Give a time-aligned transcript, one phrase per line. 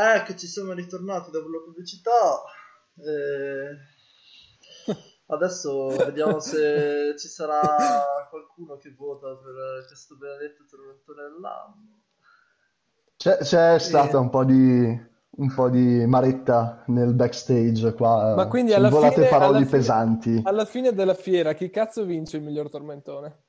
[0.00, 2.44] Ecco, ci siamo ritornati dopo la pubblicità.
[2.94, 3.76] Eh,
[5.26, 7.60] adesso vediamo se ci sarà
[8.30, 12.02] qualcuno che vota per questo benedetto tormentone dell'anno.
[13.16, 15.06] C'è, c'è stata un po' di
[15.38, 18.34] un po' di maretta nel backstage qua.
[18.36, 20.40] Ma quindi alla volate fine, parole alla fine- pesanti.
[20.44, 23.42] alla fine della fiera, chi cazzo vince il miglior tormentone?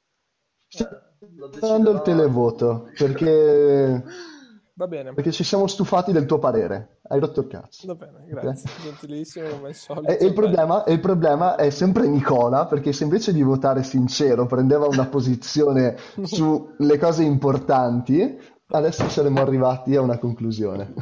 [0.70, 0.88] Eh,
[1.36, 4.04] lo Dando il televoto, perché...
[4.80, 7.00] Va bene, perché ci siamo stufati del tuo parere.
[7.10, 7.86] Hai rotto il cazzo.
[7.86, 10.08] va bene, grazie, gentilissimo come al solito.
[10.08, 13.84] E, e il problema, e il problema è sempre Nicola, perché se invece di votare
[13.84, 20.94] sincero prendeva una posizione sulle cose importanti, adesso saremmo arrivati a una conclusione.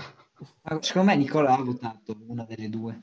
[0.79, 3.01] Secondo me Nicola ha votato una delle due.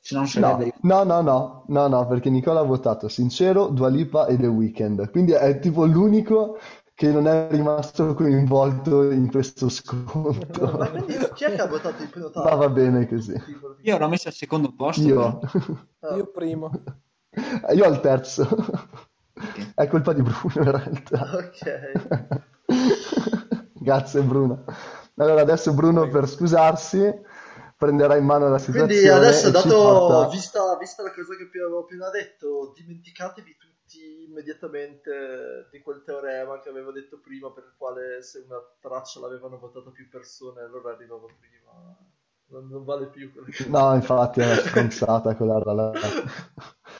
[0.00, 3.88] Se no non No, no, no, no, no, no, perché Nicola ha votato Sincero, Dua
[3.88, 6.58] Lipa e The Weeknd, quindi è tipo l'unico
[7.00, 10.76] che non è rimasto coinvolto in questo scontro.
[10.76, 13.32] Ma quindi chi è che ha votato il primo Ma va bene così.
[13.80, 15.00] Io l'ho messo al secondo posto.
[15.00, 15.40] Io,
[16.00, 16.70] Ah, Io primo.
[17.72, 18.46] io al terzo.
[19.74, 21.30] È colpa di Bruno in realtà.
[21.38, 21.92] Ok.
[23.72, 24.64] Grazie Bruno.
[25.16, 27.18] Allora adesso Bruno per scusarsi
[27.78, 31.78] prenderà in mano la situazione Quindi adesso, dato, porta- vista, vista la cosa che avevo
[31.80, 33.56] appena detto, dimenticatevi
[33.90, 39.18] tutti immediatamente di quel teorema che avevo detto prima, per il quale se una traccia
[39.18, 41.96] l'avevano votata più persone, allora arrivava prima.
[42.52, 43.66] Non, non vale più quello che...
[43.68, 45.92] No, infatti è una stronzata quella là.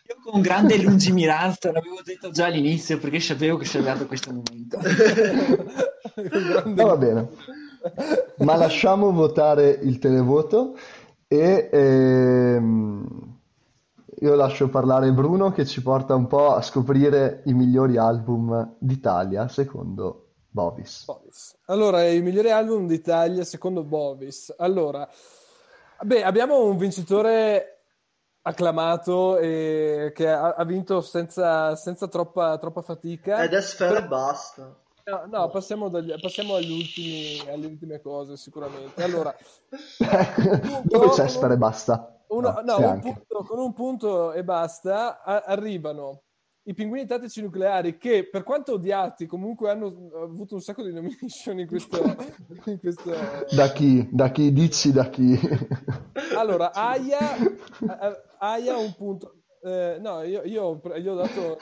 [0.06, 4.78] Io con grande lungimiranza l'avevo detto già all'inizio perché sapevo che sarebbe arrivato questo momento.
[6.14, 7.28] Grande- No, va bene.
[8.38, 10.76] Ma lasciamo votare il televoto
[11.26, 13.29] e ehm,
[14.20, 19.48] io lascio parlare Bruno che ci porta un po' a scoprire i migliori album d'Italia
[19.48, 21.04] secondo Bovis.
[21.06, 21.56] Bovis.
[21.66, 24.54] Allora, i migliori album d'Italia secondo Bovis.
[24.58, 25.08] Allora,
[26.02, 27.84] beh, abbiamo un vincitore
[28.42, 33.42] acclamato e che ha, ha vinto senza, senza troppa, troppa fatica.
[33.42, 34.78] Ed è sfera e basta.
[35.04, 39.02] No, no, passiamo, dagli- passiamo agli ultimi, alle ultime cose sicuramente.
[39.02, 39.34] Allora,
[40.84, 42.19] Dove c'è Sfera e basta?
[42.30, 46.22] Uno- No, no, sì, un punto- con un punto e basta a- arrivano
[46.64, 49.86] i pinguini tattici nucleari che per quanto odiati comunque hanno
[50.22, 51.98] avuto un sacco di nomination in questo,
[52.66, 53.10] in questo...
[53.56, 54.08] Da chi?
[54.12, 54.52] Da chi?
[54.52, 55.38] Dici da chi?
[56.36, 57.18] Allora, Aya,
[57.86, 59.34] a- Aya un punto.
[59.62, 61.58] Eh, no, io, io, io ho dato...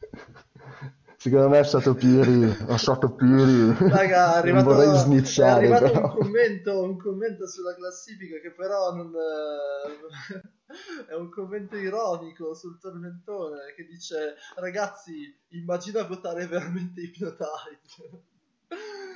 [1.22, 3.76] Secondo me è stato Piri, è stato Piri.
[3.90, 8.94] Raga, è arrivato, vorrei è snitchare, arrivato un, commento, un commento sulla classifica che però
[8.94, 10.40] non, eh,
[11.12, 18.22] è un commento ironico sul tormentone che dice ragazzi immagina votare veramente Hypnotize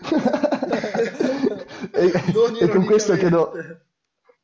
[1.90, 2.12] E,
[2.60, 3.86] e con questo ironicamente.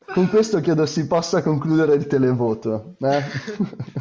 [0.04, 2.96] Con questo chiedo si possa concludere il televoto.
[3.00, 3.22] eh?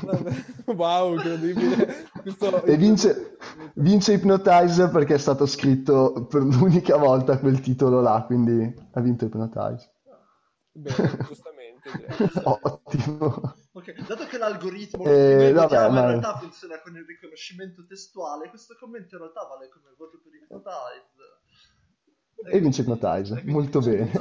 [0.01, 0.31] vabbè,
[0.65, 2.05] Wow, incredibile.
[2.21, 3.37] Questo- E vince,
[3.75, 9.25] vince Hypnotize perché è stato scritto per l'unica volta quel titolo là, quindi ha vinto
[9.25, 9.91] Hypnotize.
[10.71, 11.89] Bene, giustamente.
[12.43, 13.53] Ottimo.
[13.73, 18.75] Ok, dato che l'algoritmo Eh, vabbè, ma- in realtà funziona con il riconoscimento testuale, questo
[18.79, 21.07] commento in realtà vale come voto per Hypnotize.
[22.51, 24.11] E vince Hypnotize, molto bene.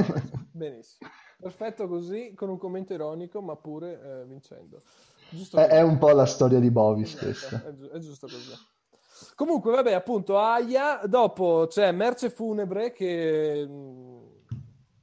[0.52, 1.08] Benissimo.
[1.40, 4.82] Perfetto così, con un commento ironico, ma pure eh, vincendo.
[5.52, 7.62] È, è un po' la storia di Bovis questa.
[7.64, 8.52] È, giu- è giusto così.
[9.34, 14.18] Comunque, vabbè, appunto, Aya, dopo c'è Merce Funebre che, mh,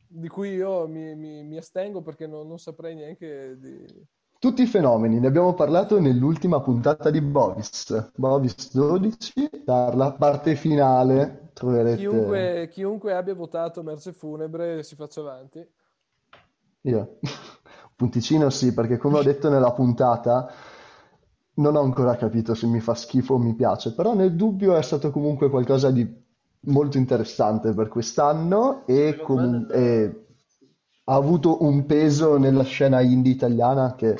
[0.07, 3.85] di cui io mi, mi- mi astengo perché non, non saprei neanche di...
[4.37, 8.11] Tutti i fenomeni, ne abbiamo parlato nell'ultima puntata di Bovis.
[8.15, 9.33] Bovis 12,
[9.65, 12.01] la parte finale troverete...
[12.01, 15.65] Chiunque, chiunque abbia votato Merce Funebre si faccia avanti.
[16.85, 17.17] Io.
[17.95, 20.51] Punticino sì, perché come ho detto nella puntata,
[21.55, 24.81] non ho ancora capito se mi fa schifo o mi piace, però nel dubbio è
[24.81, 26.23] stato comunque qualcosa di
[26.67, 30.25] molto interessante per quest'anno e, me del- e
[31.05, 34.17] ha avuto un peso nella scena indie italiana che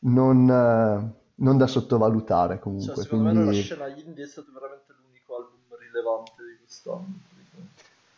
[0.00, 3.02] non, eh, non da sottovalutare Cioè, comunque.
[3.02, 3.62] secondo me nella Quindi...
[3.62, 7.26] scena indie è stato veramente l'unico album rilevante di quest'anno.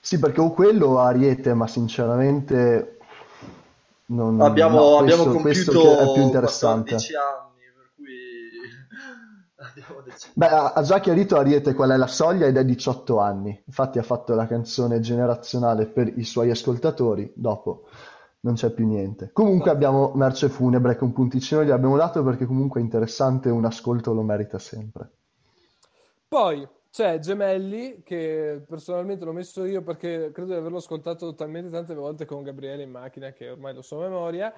[0.03, 2.99] Sì, perché o quello o Ariete, ma sinceramente
[4.11, 4.41] non...
[4.41, 6.95] Abbiamo, no, abbiamo questo, questo compiuto che è più interessante.
[6.95, 8.15] 14 anni, per cui
[9.83, 10.33] abbiamo deciso.
[10.35, 13.63] Beh, ha ha già chiarito Ariete qual è la soglia ed è 18 anni.
[13.67, 17.87] Infatti ha fatto la canzone generazionale per i suoi ascoltatori, dopo
[18.41, 19.31] non c'è più niente.
[19.33, 23.65] Comunque abbiamo Merce Funebre che un punticino gli abbiamo dato perché comunque è interessante, un
[23.65, 25.11] ascolto lo merita sempre.
[26.27, 31.95] Poi c'è Gemelli, che personalmente l'ho messo io perché credo di averlo ascoltato talmente tante
[31.95, 34.53] volte con Gabriele in macchina che ormai lo so a memoria.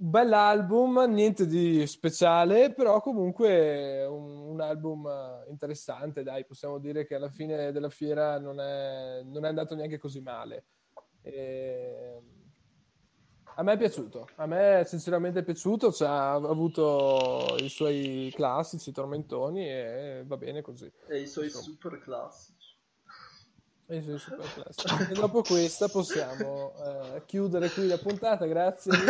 [0.00, 5.08] Bell'album, niente di speciale, però comunque un, un, album
[5.48, 9.98] interessante, dai, possiamo dire che alla fine della fiera non è, non è andato neanche
[9.98, 10.66] così male.
[11.20, 12.22] E...
[13.58, 18.92] A me è piaciuto, a me sinceramente è piaciuto, cioè, ha avuto i suoi classici
[18.92, 20.88] tormentoni e va bene così.
[21.08, 21.64] E i suoi Insomma.
[21.64, 22.76] super classici.
[23.88, 25.10] E i suoi super classici.
[25.10, 28.92] E dopo questa possiamo eh, chiudere qui la puntata, grazie.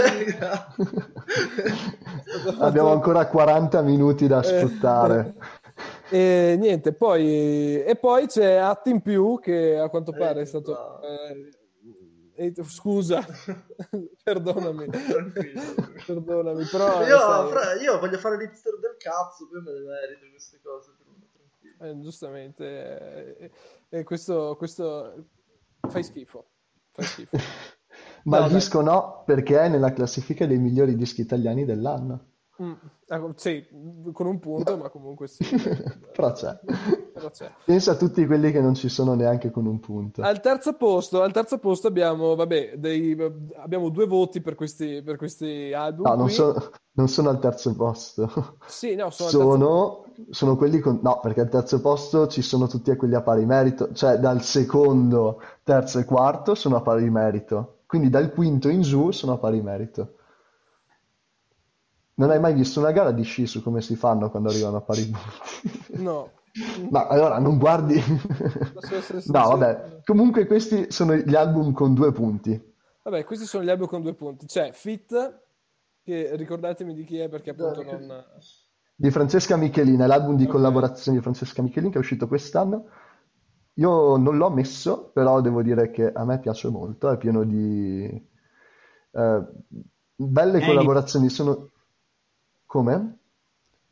[2.59, 5.35] Abbiamo ancora 40 minuti da eh, sfruttare.
[6.11, 11.03] E niente, poi, e poi c'è Atti in più che a quanto pare è stato
[11.03, 11.51] eh,
[12.65, 13.25] scusa,
[14.23, 14.89] perdonami,
[16.07, 17.07] perdonami, però...
[17.07, 17.51] Io, sai...
[17.51, 20.97] fra, io, voglio fare l'hipster del cazzo, poi me le merito queste cose.
[21.81, 23.51] Eh, giustamente, eh,
[23.89, 25.27] e questo, questo
[25.89, 26.51] fai schifo,
[26.93, 27.37] fai schifo.
[28.25, 32.27] Ma no, il disco no, perché è nella classifica dei migliori dischi italiani dell'anno.
[32.61, 32.73] Mm,
[33.09, 33.65] ah, sì,
[34.13, 35.45] con un punto, ma comunque sì.
[36.13, 36.59] Però c'è.
[37.13, 37.53] Però c'è.
[37.65, 40.23] Pensa a tutti quelli che non ci sono neanche con un punto.
[40.23, 43.17] Al terzo posto, al terzo posto abbiamo, vabbè, dei,
[43.57, 46.09] abbiamo due voti per questi, per questi album.
[46.09, 48.57] No, non sono, non sono, al terzo posto.
[48.67, 50.99] Sì, no, sono, sono, sono quelli con...
[51.01, 53.93] No, perché al terzo posto ci sono tutti quelli a pari merito.
[53.93, 57.83] Cioè, dal secondo, terzo e quarto sono a pari merito.
[57.87, 60.15] Quindi dal quinto in giù sono a pari merito.
[62.19, 64.81] Non hai mai visto una gara di sci su come si fanno quando arrivano a
[64.81, 66.03] pari punti?
[66.03, 66.33] No.
[66.91, 67.95] Ma allora non guardi...
[69.27, 70.01] no, vabbè.
[70.05, 72.61] Comunque questi sono gli album con due punti.
[73.05, 74.47] Vabbè, questi sono gli album con due punti.
[74.47, 75.43] C'è Fit,
[76.03, 78.25] che ricordatemi di chi è perché appunto non...
[78.97, 80.55] Di Francesca Michelin, è l'album di okay.
[80.55, 82.87] collaborazione di Francesca Michelin che è uscito quest'anno.
[83.75, 88.29] Io non l'ho messo, però devo dire che a me piace molto, è pieno di
[89.13, 89.47] eh,
[90.17, 91.29] belle collaborazioni.
[91.29, 91.71] Sono
[92.69, 92.93] come?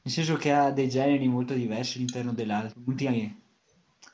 [0.03, 2.85] Nel senso che ha dei generi molto diversi all'interno dell'album.
[2.85, 3.43] Multi...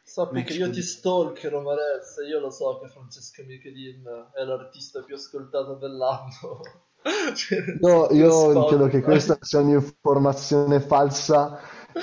[0.03, 2.23] Sappi che io ti stalkerò, Marezza.
[2.23, 6.61] Io lo so che Francesca Michelin è l'artista più ascoltata dell'anno.
[7.81, 11.59] no, io credo che questa sia un'informazione falsa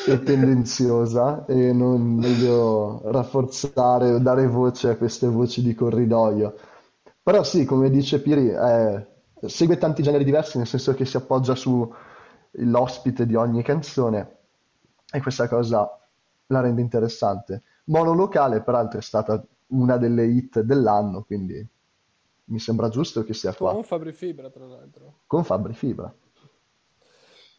[0.06, 6.56] e tendenziosa e non voglio rafforzare o dare voce a queste voci di corridoio.
[7.24, 9.08] Però sì, come dice Piri, eh,
[9.48, 11.92] segue tanti generi diversi, nel senso che si appoggia su
[12.52, 14.38] l'ospite di ogni canzone
[15.12, 16.00] e questa cosa
[16.48, 17.64] la rende interessante.
[17.86, 21.68] Monolocale, peraltro, è stata una delle hit dell'anno, quindi
[22.46, 23.74] mi sembra giusto che sia qua.
[23.74, 25.20] Con Fabri Fibra, tra l'altro.
[25.28, 26.14] Con Fabri Fibra.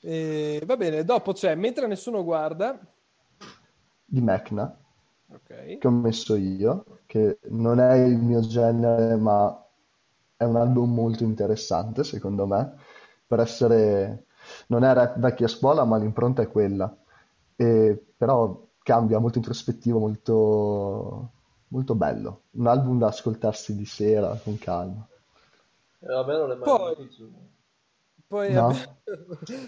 [0.02, 2.78] E, va bene, dopo c'è Mentre nessuno guarda.
[4.04, 4.76] Di Mecna.
[5.32, 5.78] Okay.
[5.78, 9.64] Che ho messo io, che non è il mio genere, ma
[10.36, 12.74] è un album molto interessante, secondo me,
[13.28, 14.24] per essere
[14.68, 16.94] non è rap vecchia scuola, ma l'impronta è quella.
[17.56, 21.30] E, però cambia, molto introspettivo, molto,
[21.68, 22.42] molto bello.
[22.52, 25.06] Un album da ascoltarsi di sera con calma.
[26.00, 27.08] Eh, a me non è mai poi,
[28.26, 28.72] poi no.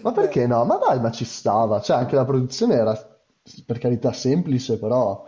[0.01, 0.63] ma perché no?
[0.65, 1.81] Ma dai, ma ci stava.
[1.81, 3.19] Cioè, anche la produzione era,
[3.65, 5.25] per carità, semplice, però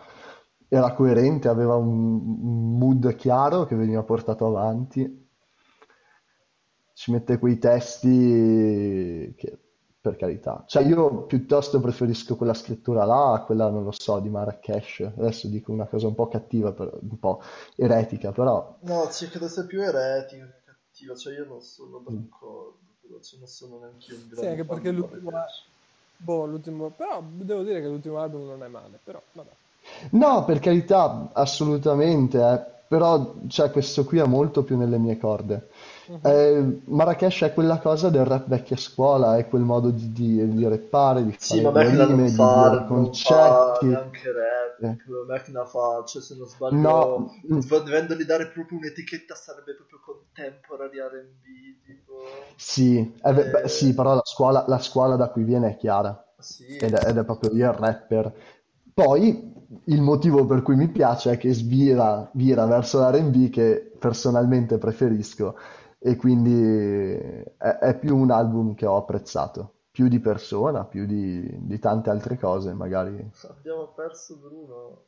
[0.68, 5.25] era coerente, aveva un mood chiaro che veniva portato avanti
[7.06, 9.58] ci mette quei testi che
[10.02, 10.64] per carità.
[10.66, 15.12] Cioè io piuttosto preferisco quella scrittura là a quella, non lo so, di Marrakesh.
[15.16, 17.42] Adesso dico una cosa un po' cattiva, un po'
[17.76, 18.78] eretica, però...
[18.82, 23.38] No, sì, credo sia più eretica che cattiva, cioè io non sono d'accordo, però cioè
[23.38, 25.32] non sono neanche un grande Sì, anche perché l'ultimo...
[26.18, 26.90] Boh, l'ultimo...
[26.90, 29.52] Però devo dire che l'ultimo album non è male, però vabbè.
[30.12, 32.66] No, per carità, assolutamente, eh.
[32.88, 35.70] però cioè, questo qui è molto più nelle mie corde.
[36.22, 40.68] Eh, Marrakesh è quella cosa del rap vecchia scuola, è quel modo di, di, di
[40.68, 43.86] rappare, di sì, fare rime, di fa, dire concetti.
[43.86, 44.98] Non anche rap, eh.
[45.28, 47.32] Macna fa, cioè se non sbaglio, no.
[47.44, 52.14] dovendogli dare proprio un'etichetta sarebbe proprio contemporary R&B, tipo...
[52.56, 53.50] Sì, è, eh...
[53.50, 56.78] beh, sì però la scuola, la scuola, da cui viene è chiara, sì.
[56.78, 58.34] ed, è, ed è proprio il rapper.
[58.94, 59.54] Poi
[59.86, 65.58] il motivo per cui mi piace è che svira vira verso l'R&B che personalmente preferisco
[66.06, 67.12] e quindi
[67.58, 72.12] è, è, più un album che ho apprezzato, più di persona, più di, di tante
[72.12, 73.28] altre cose, magari.
[73.50, 75.06] Abbiamo perso Bruno.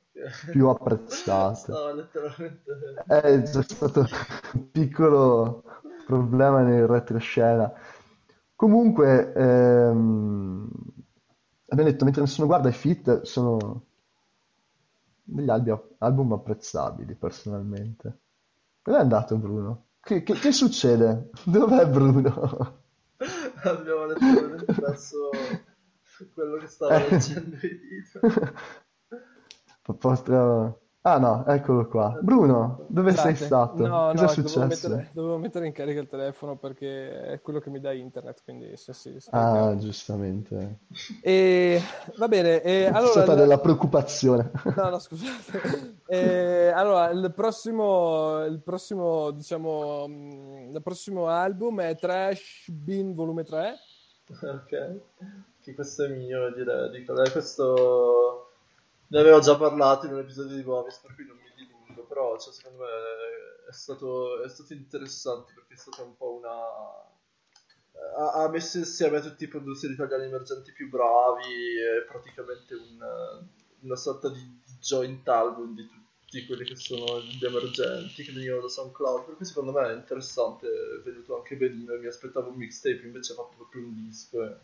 [0.50, 1.70] Più apprezzato.
[1.78, 2.72] no, letteralmente.
[3.10, 4.08] Eh, c'è stato
[4.54, 5.62] un piccolo
[6.08, 7.72] problema nel retroscena.
[8.56, 10.68] Comunque, ehm,
[11.68, 13.84] abbiamo detto, mentre nessuno guarda i fit, sono
[15.24, 15.52] degli
[16.00, 18.20] album apprezzabili, personalmente.
[18.82, 19.87] Dove è andato Bruno?
[20.08, 21.30] Che, che- che succede?
[21.44, 22.80] Dov'è Bruno?
[23.64, 25.30] Abbiamo letteralmente perso
[26.34, 27.10] quello che stava Eh.
[27.10, 28.52] leggendo i titoli.
[29.82, 32.18] Potrò- Ah no, eccolo qua.
[32.22, 33.46] Bruno, dove sei Scusate.
[33.46, 33.88] stato?
[33.88, 34.60] No, Cosa è no, dovevo successo?
[34.90, 38.76] mettere, dovevo mettere in carica il telefono perché è quello che mi dà internet, quindi
[38.76, 40.80] sì, sì, Ah, giustamente.
[41.22, 41.82] E
[42.18, 44.52] va bene, e È allora stata il- della preoccupazione.
[44.76, 45.96] No, no, scusate.
[46.10, 53.44] Eh, allora, il prossimo, il prossimo, diciamo, mh, il prossimo album è Trash Bin volume
[53.44, 53.76] 3.
[54.42, 55.02] Ok,
[55.62, 56.90] che questo è mio, direi.
[56.92, 58.52] Dico, eh, questo
[59.08, 62.38] ne avevo già parlato in un episodio di Bovis, per cui non mi dilungo, però
[62.40, 62.90] cioè, secondo me
[63.70, 66.56] è stato, è stato interessante perché è stata un po' una...
[68.18, 73.48] Ha, ha messo insieme tutti i producer italiani emergenti più bravi, è praticamente un-
[73.82, 78.68] una sorta di joint album di tutti quelli che sono gli emergenti che venivano da
[78.70, 82.56] SoundCloud, per cui secondo me è interessante, è venuto anche benino e mi aspettavo un
[82.58, 84.44] mixtape, invece ha fatto proprio un disco.
[84.44, 84.58] e-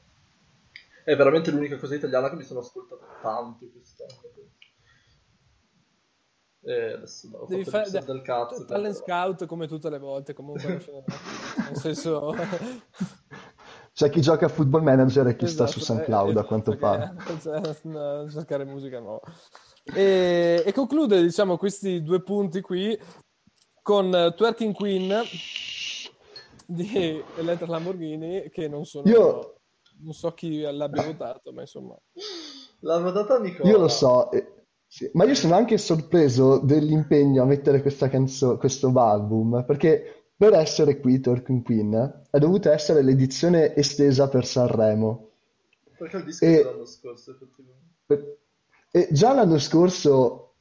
[1.06, 4.22] È veramente l'unica cosa italiana che mi sono ascoltato tanto quest'anno.
[6.66, 8.66] E adesso ho Devi fatto il fare del cazzo.
[8.66, 10.80] talent però- scout come tutte le volte, comunque
[11.68, 12.34] nel senso
[13.94, 16.72] C'è chi gioca a Football Manager e chi sta su Esatto, SoundCloud, eh, a quanto
[16.72, 17.16] esatto, pare.
[17.42, 19.22] cioè, no, cercare musica nuova.
[19.84, 22.98] E, e conclude, diciamo, questi due punti qui
[23.82, 25.22] con Twerking Queen
[26.66, 29.10] di Elettra Lamborghini, che non sono...
[29.10, 29.56] Io-
[30.04, 31.98] Non so chi l'abbia votato, ma insomma...
[32.80, 33.70] L'ha votata Nicola.
[33.70, 38.58] Io lo so, eh, sì, ma io sono anche sorpreso dell'impegno a mettere questa canzone,
[38.58, 45.30] questo album, perché per essere qui, Twerking Queen, è dovuta essere l'edizione estesa per Sanremo.
[45.98, 47.94] Perché il disco E- dell'anno scorso, effettivamente.
[48.06, 48.38] Per-
[48.94, 50.56] E già l'anno scorso,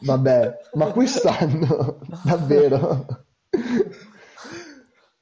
[0.00, 3.06] vabbè, ma quest'anno, davvero.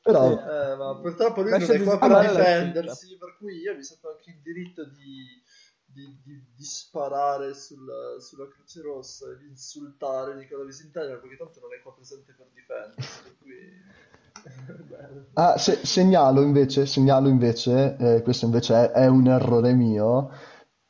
[0.03, 3.83] Però, Eh, ma purtroppo lui Lascia non è qua per difendersi, per cui io mi
[3.83, 5.43] sento anche in diritto di,
[5.85, 11.61] di- di- di sparare sulla, sulla Croce Rossa e di insultare Nicola Visintana, perché tanto
[11.61, 13.57] non è qua presente per difendersi, per cui...
[15.35, 20.31] Ah, se- segnalo invece, segnalo invece, eh, questo invece è, è un errore mio,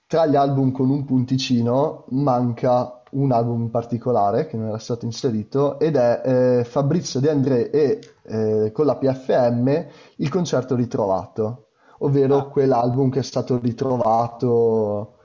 [0.09, 5.05] tra gli album con un punticino manca un album in particolare che non era stato
[5.07, 9.87] inserito ed è eh, Fabrizio De André e eh, con la PFM
[10.17, 11.69] il concerto ritrovato,
[12.01, 12.49] ovvero Ah.
[12.49, 15.19] quell'album che è stato ritrovato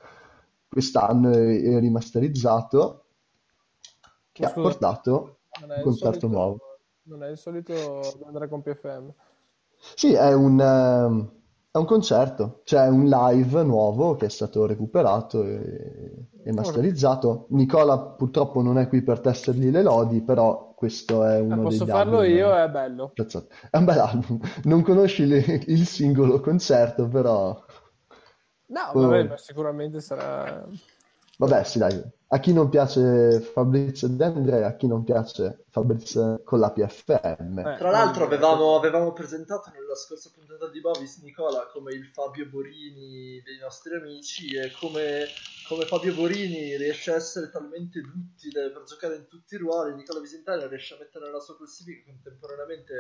[0.70, 3.06] quest'anno e, rimasterizzato
[4.34, 5.40] che Ma ha scusa, portato
[5.75, 6.60] un concerto solito, nuovo.
[7.04, 9.13] non è il solito andare con PFM.
[9.96, 11.32] Sì, è un, ehm,
[11.74, 17.48] è un concerto, cioè un live nuovo che è stato recuperato e, e masterizzato.
[17.50, 21.86] Nicola purtroppo non è qui per tessergli le lodi, però questo è Eh, uno posso
[21.86, 23.18] degli farlo album io, è bello.
[23.18, 23.48] apprezzati.
[23.72, 24.39] È un bel album.
[24.65, 27.60] Non conosci le- il singolo concerto, però
[28.68, 29.08] No, Oh.
[29.08, 30.68] vabbè, ma sicuramente sarà...
[31.38, 32.01] vabbè, sì, dai.
[32.34, 37.60] A chi non piace Fabrizio De André, a chi non piace Fabrizio con la PFM.
[37.60, 42.48] Eh, Tra l'altro avevamo, avevamo presentato nella scorsa puntata di Bovis Nicola come il Fabio
[42.48, 45.28] Borini dei nostri amici e come,
[45.68, 50.20] come Fabio Borini riesce a essere talmente duttile per giocare in tutti i ruoli, Nicola
[50.20, 52.94] Visentano riesce a mettere nella sua classifica contemporaneamente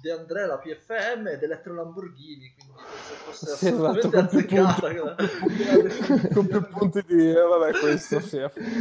[0.00, 4.62] De André, la PFM ed Elettro Lamborghini, quindi penso fosse Sì, esatto, assolutamente con più
[4.64, 5.14] azzeccata.
[5.18, 5.26] punti,
[6.32, 7.30] con più punti di...
[7.30, 8.38] eh, vabbè, questo sì.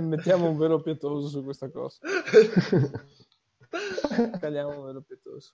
[0.00, 1.98] Mettiamo un velo pietoso su questa cosa.
[4.40, 5.52] Caliamo un velo pietoso.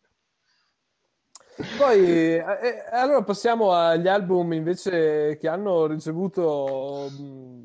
[1.78, 7.62] Poi, eh, eh, allora passiamo agli album invece che hanno ricevuto mh,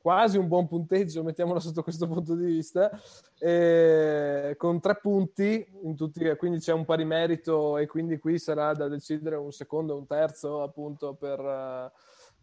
[0.00, 2.90] quasi un buon punteggio, mettiamola sotto questo punto di vista,
[3.38, 8.72] eh, con tre punti in tutti, quindi c'è un pari merito e quindi qui sarà
[8.72, 11.92] da decidere un secondo e un terzo appunto per, eh,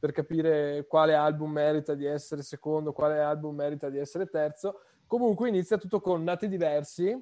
[0.01, 4.81] per capire quale album merita di essere secondo, quale album merita di essere terzo.
[5.05, 7.15] Comunque inizia tutto con Nati Diversi,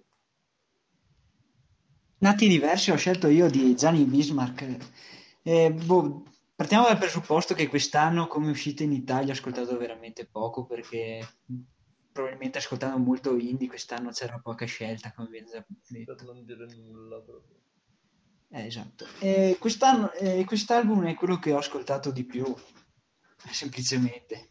[2.20, 4.78] Nati diversi ho scelto io di Gianni Bismarck.
[5.42, 10.66] Eh, boh, partiamo dal presupposto che quest'anno, come uscita in Italia, ho ascoltato veramente poco
[10.66, 11.26] perché
[12.12, 16.16] probabilmente ascoltando molto indie quest'anno c'era poca scelta, come viene già detto.
[16.16, 17.59] per non dire nulla proprio.
[18.52, 19.06] Eh, esatto.
[19.20, 22.46] E quest'anno, eh, quest'album è quello che ho ascoltato di più,
[23.52, 24.50] semplicemente.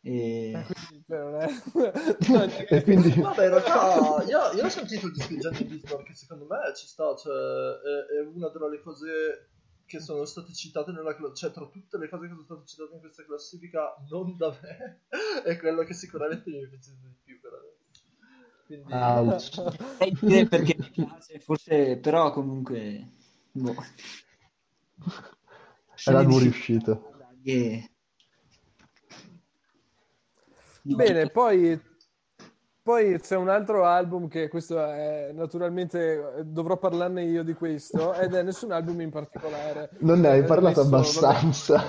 [0.00, 0.64] E...
[0.66, 5.28] quindi, cioè, non è- E quindi Vabbè, in realtà io, io ho sentito il disco
[5.34, 9.50] di Gianni Bismarck che secondo me ci sta, cioè è, è una delle cose
[9.86, 12.94] che sono state citate nella classifica, cioè tra tutte le cose che sono state citate
[12.94, 15.02] in questa classifica, non da me,
[15.44, 17.27] è quello che sicuramente mi è piaciuto di più.
[18.68, 18.92] Quindi...
[18.92, 19.22] Ah,
[20.46, 23.12] perché mi piace, forse, però comunque...
[23.50, 23.74] Boh.
[26.04, 27.12] Era non riuscito.
[27.42, 27.82] Yeah.
[30.82, 31.80] Bene, poi
[32.82, 38.34] poi c'è un altro album che questo è, naturalmente dovrò parlarne io di questo ed
[38.34, 39.90] è nessun album in particolare.
[39.98, 41.84] Non ne hai parlato messo, abbastanza.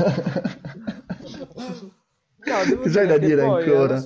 [2.36, 4.04] no, Cos'hai da dire ancora?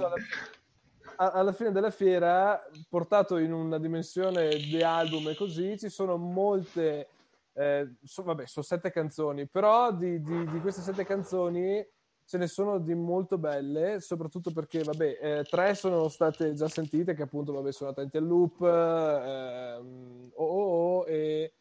[1.24, 6.18] Alla, alla, fine della fiera, portato in una dimensione di album e così, ci sono
[6.18, 7.08] molte,
[7.53, 11.86] eh, so, vabbè, sono sette canzoni, però di, di, di queste sette canzoni
[12.25, 17.13] ce ne sono di molto belle, soprattutto perché, vabbè, eh, tre sono state già sentite,
[17.13, 21.53] che appunto, vabbè, sono attenti al loop, ehm, oh, oh, oh e,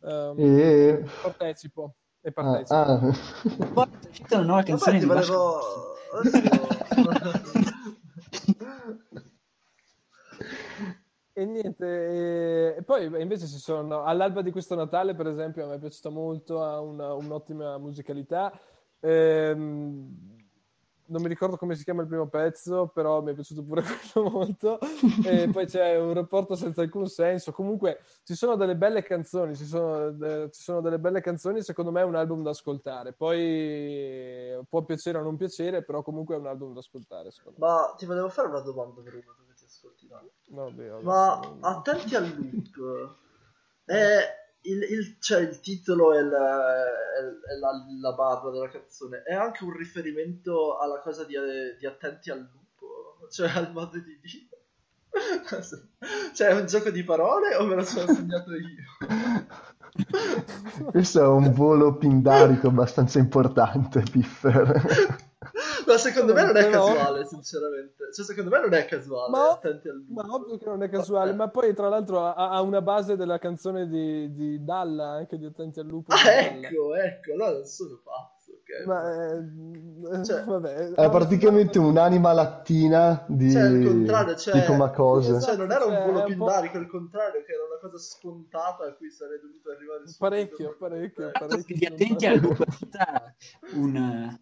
[0.00, 1.04] um, e...
[1.22, 1.94] partecipo.
[2.20, 2.74] E partecipo.
[2.74, 3.66] Ah, ah.
[3.72, 3.88] Poi
[4.26, 5.60] c'è una nuova canzone di volevo...
[11.34, 15.76] E niente, e poi invece ci sono all'alba di questo Natale, per esempio, a me
[15.76, 18.52] è piaciuta molto, ha una, un'ottima musicalità.
[19.00, 20.41] Ehm,
[21.12, 24.30] non mi ricordo come si chiama il primo pezzo, però mi è piaciuto pure quello
[24.30, 24.78] molto.
[25.24, 27.52] e poi c'è un rapporto senza alcun senso.
[27.52, 31.62] Comunque ci sono delle belle canzoni, ci sono, de- ci sono delle belle canzoni.
[31.62, 33.12] Secondo me è un album da ascoltare.
[33.12, 37.30] Poi può piacere o non piacere, però comunque è un album da ascoltare.
[37.56, 40.08] Ma ti volevo fare una domanda, Bruno, dove ti ascolti?
[40.48, 43.16] No, beh, Ma attenti al loop.
[43.84, 46.84] È il, il, cioè, il titolo e, la,
[47.60, 51.34] la, la, barra della canzone è anche un riferimento alla cosa di,
[51.78, 54.50] di attenti al lupo, cioè al modo di dire.
[56.34, 58.84] cioè è un gioco di parole o me lo sono segnato io?
[60.90, 65.20] Questo è un volo pindarico abbastanza importante, Piffer.
[65.86, 68.12] Ma secondo me non è casuale, sinceramente.
[68.12, 69.30] Cioè, secondo me non è casuale.
[69.30, 69.58] Ma,
[70.08, 71.32] ma ovvio che non è casuale.
[71.32, 75.46] Ma poi, tra l'altro, ha, ha una base della canzone di, di, Dalla, anche di
[75.46, 76.12] Attenti al lupo.
[76.12, 77.34] Ah, ecco, ecco.
[77.36, 78.42] No, non sono pazzo.
[78.62, 78.86] Okay.
[78.86, 85.40] Ma eh, cioè, vabbè, è praticamente un'anima lattina di, cioè, il contrario, cioè, di Comacose.
[85.40, 88.94] Cioè, non era un cioè, volo pindarico, il contrario, che era una cosa scontata a
[88.94, 91.76] cui sarei dovuto arrivare parecchio, parecchio, parecchio, parecchio.
[91.76, 92.64] Di Attenti al lupo
[93.74, 94.38] un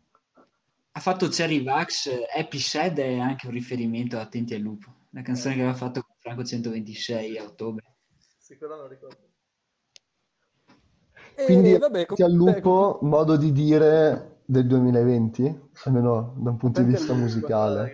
[0.92, 5.22] ha fatto Cherry Vax, Happy Sad è anche un riferimento a Attenti al lupo, la
[5.22, 7.94] canzone che aveva fatto con Franco 126 a ottobre.
[8.38, 9.28] Sicuro non ricordo.
[11.44, 16.90] Quindi vabbè, Attenti al lupo, modo di dire del 2020, almeno da un punto di
[16.90, 17.92] vista musicale.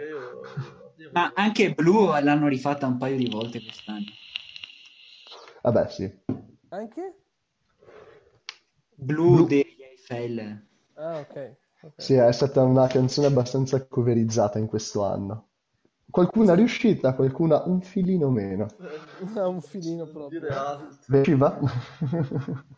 [1.12, 4.06] Ma anche Blue l'hanno rifatta un paio di volte quest'anno.
[5.62, 6.20] Vabbè, sì.
[6.70, 7.14] Anche?
[8.94, 9.46] Blue, Blue.
[9.46, 10.66] degli Eiffel.
[10.94, 11.56] Ah, ok.
[11.96, 15.48] Sì, è stata una canzone abbastanza coverizzata in questo anno.
[16.10, 18.66] Qualcuna è riuscita, qualcuna un filino meno.
[19.34, 20.40] un filino proprio.
[21.06, 21.58] Riusciva?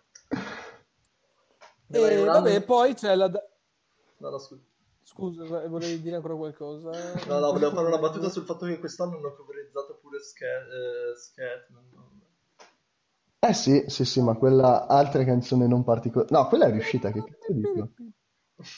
[1.89, 3.29] e vabbè, poi c'è la...
[3.29, 4.67] No, no, scusa.
[5.03, 6.91] Scusa, volevi dire ancora qualcosa?
[7.27, 11.85] No, no, volevo fare una battuta sul fatto che quest'anno hanno coverizzato pure Scatman.
[13.39, 16.31] Eh, eh sì, sì, sì, ma quella altra canzone non particolare...
[16.31, 17.91] No, quella è riuscita, che cazzo dico?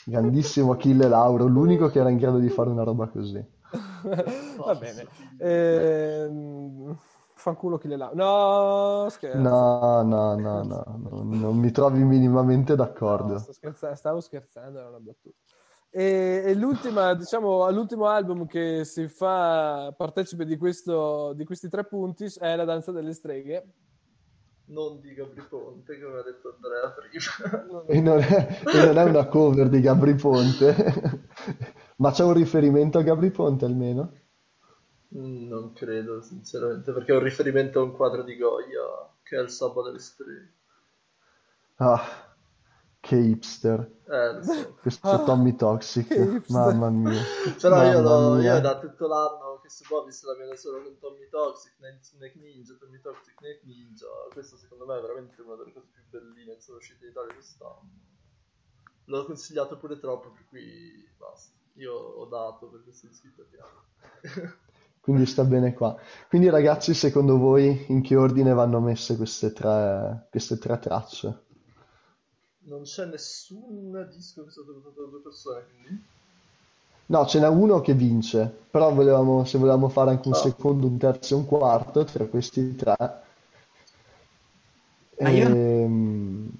[0.05, 3.43] Grandissimo Achille Lauro, l'unico che era in grado di fare una roba così.
[4.57, 5.07] Va bene.
[5.39, 6.97] Ehm...
[7.33, 8.15] Fanculo Achille Lauro.
[8.15, 9.39] No, scherzo.
[9.39, 13.39] No, no, no, no, no, non mi trovi minimamente d'accordo.
[13.93, 15.35] Stavo scherzando, era una battuta.
[15.89, 21.83] E, e l'ultima, diciamo, l'ultimo album che si fa partecipe di, questo, di questi tre
[21.83, 23.73] punti è La danza delle streghe
[24.71, 27.85] non di Gabri Ponte, come ha detto Andrea prima.
[27.87, 30.75] E non è, e non è una cover di Gabri Ponte,
[31.97, 34.13] ma c'è un riferimento a Gabri Ponte almeno?
[35.15, 39.41] Mm, non credo, sinceramente, perché è un riferimento a un quadro di Goya, che è
[39.41, 40.53] il Sabato delle Streghe.
[41.75, 42.01] Ah,
[42.99, 43.79] che hipster.
[44.07, 44.75] Eh, so.
[44.79, 47.21] Questo ah, Tommy Toxic, mamma mia.
[47.59, 50.99] Però mamma io, lo, io da tutto l'anno che su Bobis la vedo solo con
[50.99, 54.05] Tommy Toxic, Neck Ninja, Tommy Toxic, Neck Ninja.
[54.31, 57.33] Questo secondo me è veramente una delle cose più belline che sono uscite in Italia
[57.33, 57.89] quest'anno.
[59.05, 61.55] L'ho consigliato pure troppo, per cui basta.
[61.75, 63.47] Io ho dato per questo iscritto
[64.99, 65.97] Quindi sta bene qua.
[66.27, 71.45] Quindi ragazzi, secondo voi in che ordine vanno messe queste tre, queste tre tracce?
[72.63, 76.03] non c'è nessun disco che è stato votato da due persone, quindi...
[77.11, 80.37] No, ce n'è uno che vince, però volevamo, se volevamo fare anche un ah.
[80.37, 82.95] secondo, un terzo e un quarto tra questi tre.
[85.19, 85.47] Ah, io...
[85.47, 86.51] Ehm...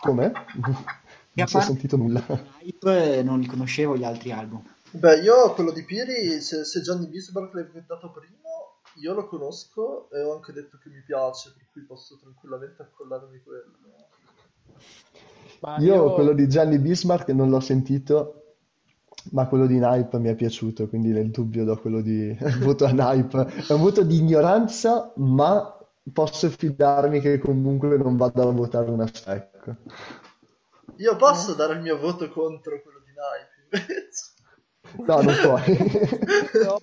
[0.00, 0.32] Come?
[0.32, 2.24] Che a Non si è sentito nulla.
[2.58, 4.60] Hype, non li conoscevo gli altri album.
[4.90, 8.48] Beh, io quello di Piri, se, se Gianni Bismarck l'hai inventato prima,
[9.00, 13.40] io lo conosco e ho anche detto che mi piace, per cui posso tranquillamente accollarmi
[13.44, 13.78] quello.
[15.60, 18.54] Ma Io quello di Gianni Bismarck non l'ho sentito,
[19.32, 22.92] ma quello di Nipe mi è piaciuto, quindi nel dubbio do quello di voto a
[22.92, 23.46] Nipe.
[23.68, 25.76] È un voto di ignoranza, ma
[26.12, 29.74] posso fidarmi che comunque non vado a votare una spec.
[30.96, 34.32] Io posso dare il mio voto contro quello di Nike, invece.
[35.06, 35.62] No, non puoi.
[36.64, 36.78] No,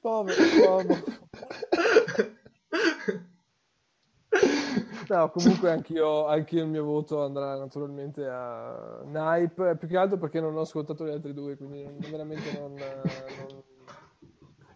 [0.00, 0.94] povero uomo.
[5.08, 10.40] No, comunque anch'io, anch'io il mio voto andrà naturalmente a Nipe, più che altro perché
[10.40, 13.62] non ho ascoltato gli altri due, quindi non- veramente non, non-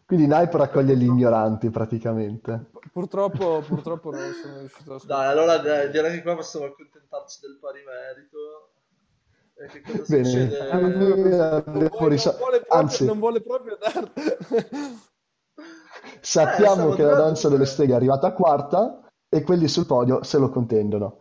[0.04, 2.66] Quindi Nipe raccoglie gli ignoranti praticamente.
[2.92, 5.22] Purtroppo, purtroppo non sono riuscito a ascoltare.
[5.22, 8.72] Dai, allora dai, direi che qua possiamo accontentarci del pari merito.
[9.60, 10.24] E che cosa Bene.
[10.24, 10.70] succede?
[10.70, 14.12] Ah, Eh, non vuole- risol- non vuole proprio, anzi- non vuole proprio dar...
[16.20, 20.38] Sappiamo stavo che la danza delle streghe è arrivata quarta e quelli sul podio se
[20.38, 21.18] lo contendono.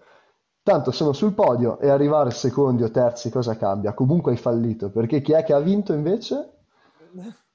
[0.63, 3.93] Tanto sono sul podio e arrivare secondi o terzi cosa cambia?
[3.93, 6.53] Comunque hai fallito, perché chi è che ha vinto invece?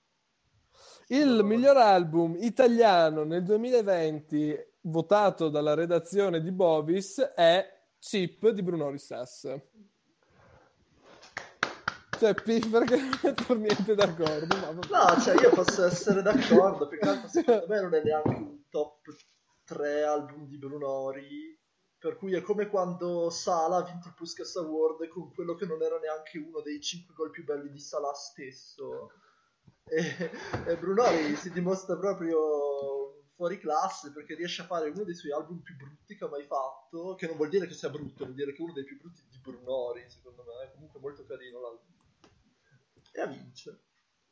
[1.09, 7.65] Il miglior album italiano nel 2020 votato dalla redazione di Bovis è
[7.99, 9.55] Chip di Bruno Rissas.
[12.19, 14.57] Cioè, P, perché non è per niente d'accordo.
[14.57, 19.01] No, cioè io posso essere d'accordo, perché tanto secondo me non è neanche un top
[19.65, 21.59] 3 album di Brunori,
[21.99, 25.83] per cui è come quando Sala ha vinto il Puskas Award con quello che non
[25.83, 29.13] era neanche uno dei 5 gol più belli di Sala stesso.
[29.85, 30.31] E,
[30.67, 35.61] e Brunori si dimostra proprio fuori classe perché riesce a fare uno dei suoi album
[35.61, 38.53] più brutti che ha mai fatto, che non vuol dire che sia brutto, vuol dire
[38.53, 41.95] che è uno dei più brutti di Brunori, secondo me, è comunque molto carino l'album.
[43.13, 43.83] E vince.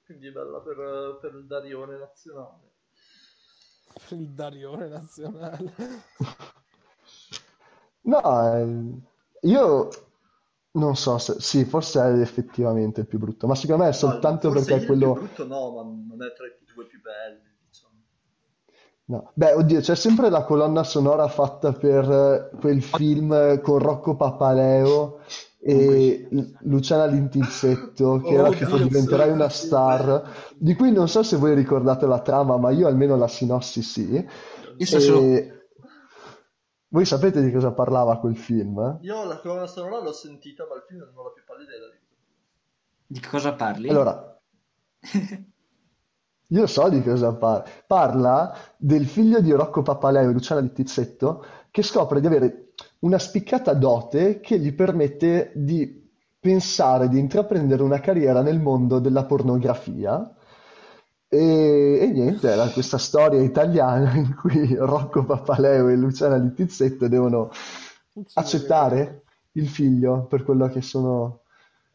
[0.05, 2.70] Quindi è bella per, per il Darione nazionale.
[4.11, 5.73] Il Darione nazionale.
[8.03, 8.21] No,
[8.57, 9.89] eh, io
[10.73, 14.49] non so se sì, forse è effettivamente il più brutto, ma secondo me è soltanto
[14.49, 15.07] No, perché è quello.
[15.07, 17.49] il più brutto no, ma non è tra i due più belli.
[19.07, 19.33] No.
[19.35, 25.19] Beh, oddio, c'è sempre la colonna sonora fatta per eh, quel film con Rocco Papaleo
[25.61, 31.23] e Lu- Luciana Lintizzetto, che era Oddio, tipo Diventerai una star, di cui non so
[31.23, 34.27] se voi ricordate la trama, ma io almeno la sinossi sì.
[34.79, 35.21] So solo...
[35.21, 35.55] E
[36.89, 38.99] voi sapete di cosa parlava quel film?
[39.03, 42.01] Io la colonna sonora l'ho sentita, ma il film non ho la più pallida idea
[43.11, 43.89] di cosa parli?
[43.89, 44.41] Allora,
[46.47, 47.65] io so di cosa parla.
[47.85, 52.60] Parla del figlio di Rocco Papaleo e Luciana Littizzetto che scopre di avere
[53.01, 56.09] una spiccata dote che gli permette di
[56.39, 60.35] pensare di intraprendere una carriera nel mondo della pornografia.
[61.29, 67.51] E, e niente, era questa storia italiana in cui Rocco Papaleo e Luciana Littizzetto devono
[68.35, 71.43] accettare il figlio per quello che sono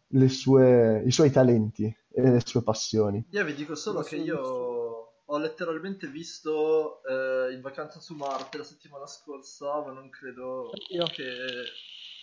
[0.07, 3.25] le sue- i suoi talenti e le sue passioni.
[3.31, 4.94] Io vi dico solo che io
[5.25, 11.05] ho letteralmente visto eh, In vacanza su Marte la settimana scorsa, ma non credo Io.
[11.05, 11.25] che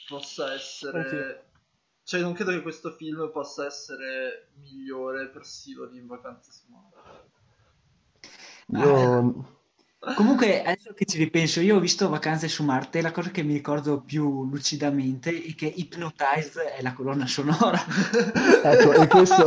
[0.08, 1.00] possa essere...
[1.00, 1.50] Anch'io.
[2.04, 7.30] Cioè, non credo che questo film possa essere migliore persino di In vacanza su Marte.
[8.66, 9.60] Io,
[10.16, 13.44] Comunque, adesso che ci ripenso, io ho visto Vacanze su Marte e la cosa che
[13.44, 17.78] mi ricordo più lucidamente è che Hypnotize è la colonna sonora.
[18.64, 19.46] ecco, e questo,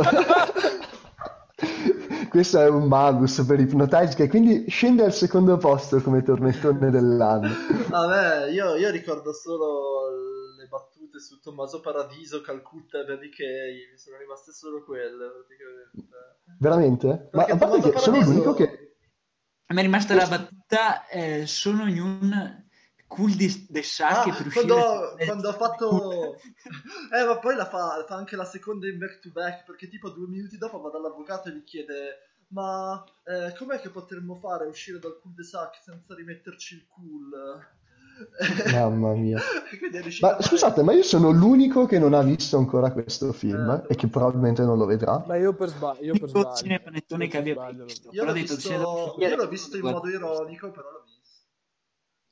[2.36, 7.48] questo è un malus per Hypnotize che quindi scende al secondo posto come tormentone dell'anno.
[7.88, 13.96] Vabbè, io, io ricordo solo le battute su Tommaso Paradiso, Calcutta e Baby Kay, mi
[13.96, 16.16] sono rimaste solo quelle praticamente.
[16.58, 17.28] Veramente?
[17.32, 18.96] Ma Perché a parte che sono Paradiso- l'unico che...
[19.68, 22.65] A me è rimasta la battuta, eh, sono in un
[23.06, 24.66] cul de, de sac Ah, per uscire...
[24.66, 26.36] quando, quando ha fatto...
[27.16, 30.10] Eh, ma poi la fa, fa anche la seconda in back to back, perché tipo
[30.10, 34.98] due minuti dopo va dall'avvocato e gli chiede ma eh, com'è che potremmo fare uscire
[34.98, 37.66] dal cul-de-sac senza rimetterci il cool?
[38.72, 39.38] Mamma mia.
[40.20, 43.92] Ma scusate, ma io sono l'unico che non ha visto ancora questo film Eh.
[43.92, 45.22] e che probabilmente non lo vedrà.
[45.26, 46.66] Ma io per sbaglio, io per sbaglio.
[47.10, 48.70] Io per sbaglio l'ho visto.
[48.70, 51.15] Io l'ho, io l'ho in modo ironico, però l'ho visto.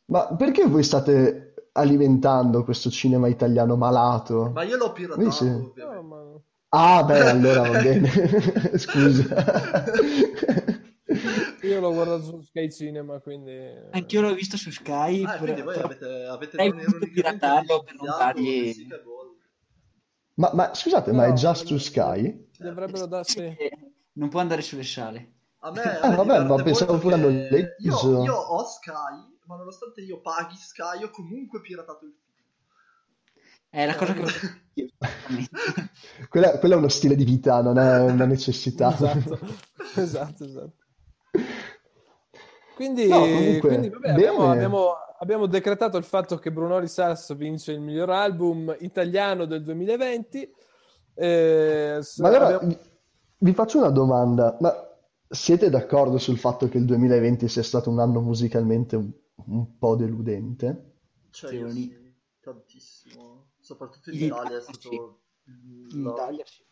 [0.07, 4.51] Ma perché voi state alimentando questo cinema italiano malato?
[4.51, 5.45] Ma io l'ho piratato, Sì, sì.
[5.51, 6.03] No, ovviamente.
[6.07, 6.23] ma...
[6.77, 8.09] Ah, beh, allora va bene.
[8.79, 9.85] Scusa.
[11.63, 13.57] Io l'ho guardato su Sky Cinema, quindi...
[13.93, 15.25] Anch'io l'ho visto su Sky.
[15.25, 18.87] Ah, quindi voi avete, avete non piratarlo per non dargli-.
[20.35, 21.79] Ma, ma scusate, ma è No, già no, su no.
[21.79, 22.49] Sky?
[23.25, 23.41] Sì.
[23.45, 23.71] Eh,
[24.15, 25.33] Non può andare sulle sale.
[25.61, 27.67] A me, Ah, vabbè, ma pensavo pure a noleggio.
[27.79, 32.23] Io, io ho Sky, ma nonostante io paghi Sky, ho comunque piratato il film.
[33.69, 34.23] È la cosa che
[34.77, 34.91] Eh.
[36.29, 38.93] Quella, quello è uno stile di vita, non è una necessità.
[38.93, 39.39] Esatto,
[39.97, 40.73] esatto, esatto.
[42.75, 47.73] Quindi, No, comunque, quindi, vabbè, abbiamo, abbiamo- abbiamo decretato il fatto che Brunori Sass vince
[47.73, 50.51] il miglior album italiano del 2020.
[51.15, 52.79] Eh, Ma allora abbiamo- vi-
[53.39, 54.73] vi faccio una domanda, ma
[55.29, 58.97] siete d'accordo sul fatto che il 2020 sia stato un anno musicalmente
[59.47, 60.93] un, po' deludente?
[61.31, 63.51] Cioè, Sì, io sì, tantissimo.
[63.61, 65.21] Soprattutto in In Italia è stato...
[65.47, 66.13] In no.
[66.13, 66.63] Italia sì.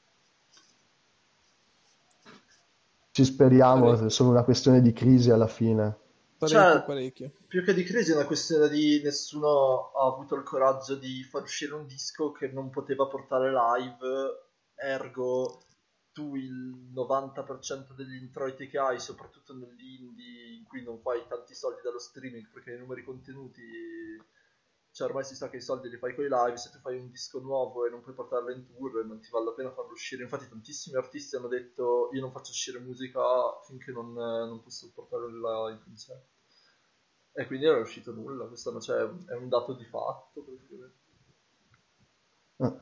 [3.13, 5.99] Ci speriamo, è solo una questione di crisi alla fine.
[6.39, 7.33] parecchio, Cioè, parecchio.
[7.47, 11.43] Più che di crisi è una questione di nessuno ha avuto il coraggio di far
[11.43, 14.07] uscire un disco che non poteva portare live,
[14.75, 15.61] ergo
[16.13, 21.81] tu il 90% degli introiti che hai, soprattutto nell'indie in cui non fai tanti soldi
[21.83, 23.63] dallo streaming perché i numeri contenuti,
[24.91, 26.99] cioè ormai si sa che i soldi li fai con i live, se tu fai
[26.99, 29.93] un disco nuovo e non puoi portarlo in tour non ti vale la pena farlo
[29.93, 30.23] uscire.
[30.23, 33.23] Infatti tantissimi artisti hanno detto io non faccio uscire musica
[33.67, 36.29] finché non, non posso portarla in concerto.
[37.35, 41.01] E quindi non è uscito nulla, questo c'è, è un dato di fatto praticamente.
[42.59, 42.79] Ah,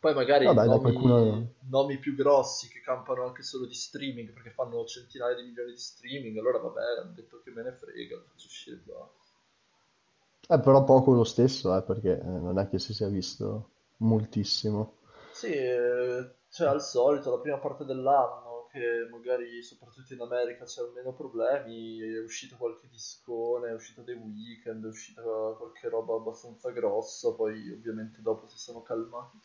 [0.00, 4.50] Poi magari Vabbè, nomi, qualcuno- nomi più grossi che campano anche solo di streaming perché
[4.50, 8.46] fanno centinaia di milioni di streaming, allora vabbè, hanno detto che me ne frega, faccio
[8.46, 9.08] uscire qua.
[10.48, 14.96] Eh, però poco lo stesso, eh, perché eh, non è che si sia visto moltissimo.
[15.32, 20.92] Sì, eh, cioè al solito la prima parte dell'anno che magari soprattutto in America c'erano
[20.92, 26.70] meno problemi, è uscito qualche discone, è uscito The Weeknd, è uscita qualche roba abbastanza
[26.70, 29.38] grossa, poi ovviamente dopo si sono calmati.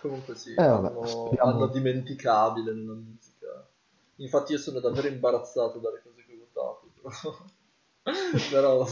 [0.00, 1.52] Comunque sì, Eh, vabbè, anno, speriamo.
[1.54, 3.68] anno dimenticabile nella musica.
[4.16, 7.36] Infatti io sono davvero imbarazzato dalle cose che ho votato, però,
[8.50, 8.86] però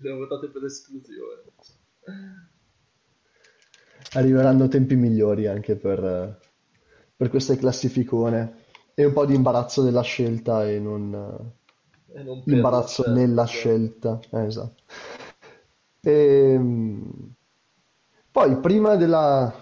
[0.00, 1.42] le ho votate per esclusione.
[4.14, 6.38] Arriveranno tempi migliori anche per, eh,
[7.16, 12.46] per queste classificone e un po' di imbarazzo della scelta e non eh, E non
[12.46, 13.44] per imbarazzo la scelta, nella esatto.
[13.44, 14.18] scelta.
[14.30, 14.82] Eh, esatto.
[16.06, 17.34] Ehm,
[18.30, 19.52] poi, prima della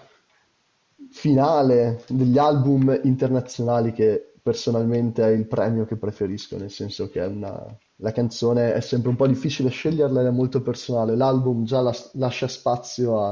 [1.11, 7.65] finale degli album internazionali, che personalmente è il premio che preferisco, nel senso che una...
[7.97, 11.17] la canzone è sempre un po' difficile sceglierla ed è molto personale.
[11.17, 13.31] L'album già las- lascia spazio a,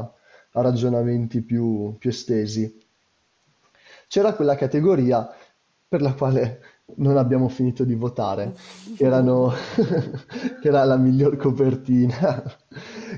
[0.52, 2.80] a ragionamenti più, più estesi.
[4.08, 5.28] C'era quella categoria
[5.88, 6.60] per la quale
[6.96, 8.54] non abbiamo finito di votare,
[8.96, 9.04] che
[10.62, 12.42] era la miglior copertina,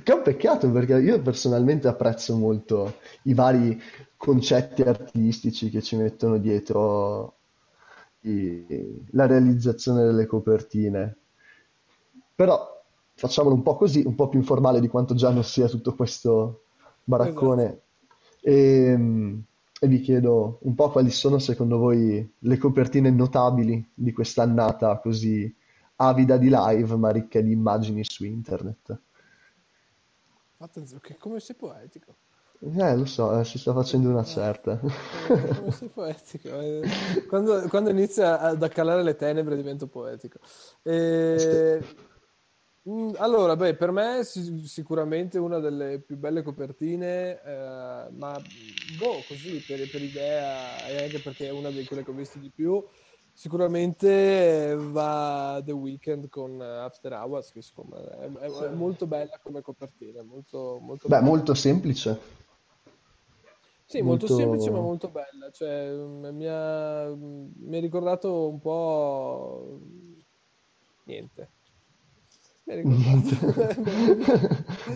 [0.03, 3.81] che è un peccato perché io personalmente apprezzo molto i vari
[4.17, 7.37] concetti artistici che ci mettono dietro
[8.23, 11.17] i- la realizzazione delle copertine.
[12.35, 12.83] Però
[13.15, 16.65] facciamolo un po' così, un po' più informale di quanto già non sia tutto questo
[17.05, 17.81] baraccone.
[18.41, 19.43] E,
[19.81, 25.53] e vi chiedo un po' quali sono secondo voi le copertine notabili di quest'annata così
[25.97, 28.99] avida di live, ma ricca di immagini su internet.
[30.65, 32.17] Attenzione, che come sei poetico.
[32.61, 34.81] Eh, lo so, eh, si sta facendo una certa.
[34.81, 36.49] Eh, Come sei poetico.
[36.61, 36.83] eh.
[37.29, 40.39] Quando, quando inizia ad accalare le tenebre divento poetico.
[40.83, 41.83] Eh,
[42.89, 48.41] mm, allora, beh, per me si- sicuramente una delle più belle copertine, eh, ma
[48.99, 52.39] boh, così per, per idea e anche perché è una di quelle che ho visto
[52.39, 52.83] di più,
[53.35, 59.61] sicuramente va The Weeknd con After Hours, che secondo me è, è- molto bella come
[59.61, 61.27] copertina, molto, molto Beh, bella.
[61.29, 62.33] molto semplice.
[63.87, 68.49] Sì, molto Molto- semplice ma molto bella, cioè mm, mi ha, mm, mi ha ricordato
[68.49, 69.79] un po'
[71.05, 71.51] niente.
[72.65, 74.85] Mi ha ricordato.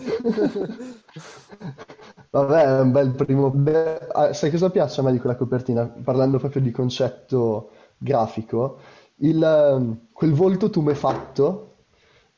[2.31, 3.49] Vabbè, è un bel primo.
[3.49, 5.87] beh, ah, sai cosa piace a me di quella copertina?
[5.87, 8.79] Parlando proprio di concetto grafico,
[9.17, 11.65] il, ehm, quel volto tumefatto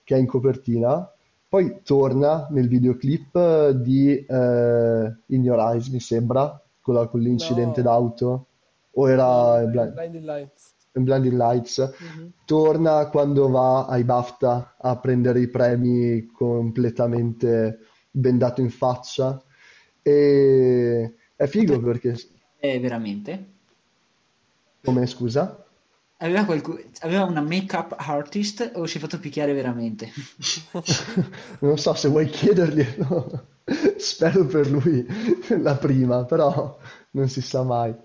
[0.04, 1.10] che è in copertina,
[1.48, 7.20] poi torna nel videoclip eh, di eh, In Your Eyes, mi sembra, con, la- con
[7.22, 7.90] l'incidente No.
[7.90, 8.46] d'auto,
[8.94, 10.74] o era in Bl- Blinding Lights.
[10.94, 11.94] in Blinding Lights.
[12.46, 17.80] Torna quando va ai BAFTA a prendere i premi completamente
[18.12, 19.42] bendato in faccia.
[20.02, 22.16] E è figo perché
[22.62, 23.60] Eh, veramente?
[24.84, 25.66] Come scusa?
[26.18, 30.10] Aveva, qualcu- aveva una make-up artist o si è fatto picchiare veramente?
[31.60, 33.48] Non so se vuoi chiederglielo.
[33.98, 35.06] Spero per lui
[35.62, 36.78] la prima, però
[37.12, 37.96] non si sa mai.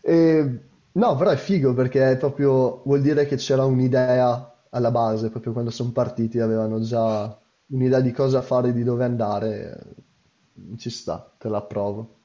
[0.00, 0.60] E,
[0.92, 5.52] no, però è figo perché è proprio, vuol dire che c'era un'idea alla base, proprio
[5.52, 9.94] quando sono partiti avevano già un'idea di cosa fare, di dove andare.
[10.76, 12.15] Ci sta, te l'approvo.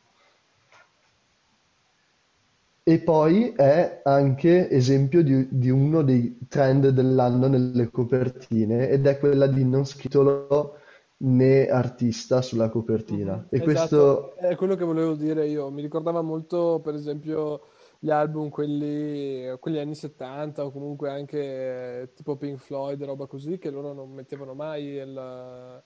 [2.83, 9.19] E poi è anche esempio di, di uno dei trend dell'anno nelle copertine ed è
[9.19, 10.77] quella di non scrittolo
[11.17, 13.47] né artista sulla copertina.
[13.49, 15.69] E Esatto, questo è quello che volevo dire io.
[15.69, 17.67] Mi ricordava molto, per esempio,
[17.99, 23.59] gli album, quelli, quelli anni 70 o comunque anche eh, tipo Pink Floyd, roba così,
[23.59, 25.83] che loro non mettevano mai il...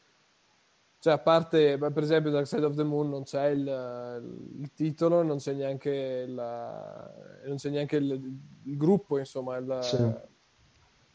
[0.99, 5.21] Cioè, a parte, per esempio, Dark Side of the Moon non c'è il, il titolo,
[5.21, 9.57] non c'è neanche, il, non c'è neanche il, il gruppo, insomma.
[9.57, 10.11] il- sì.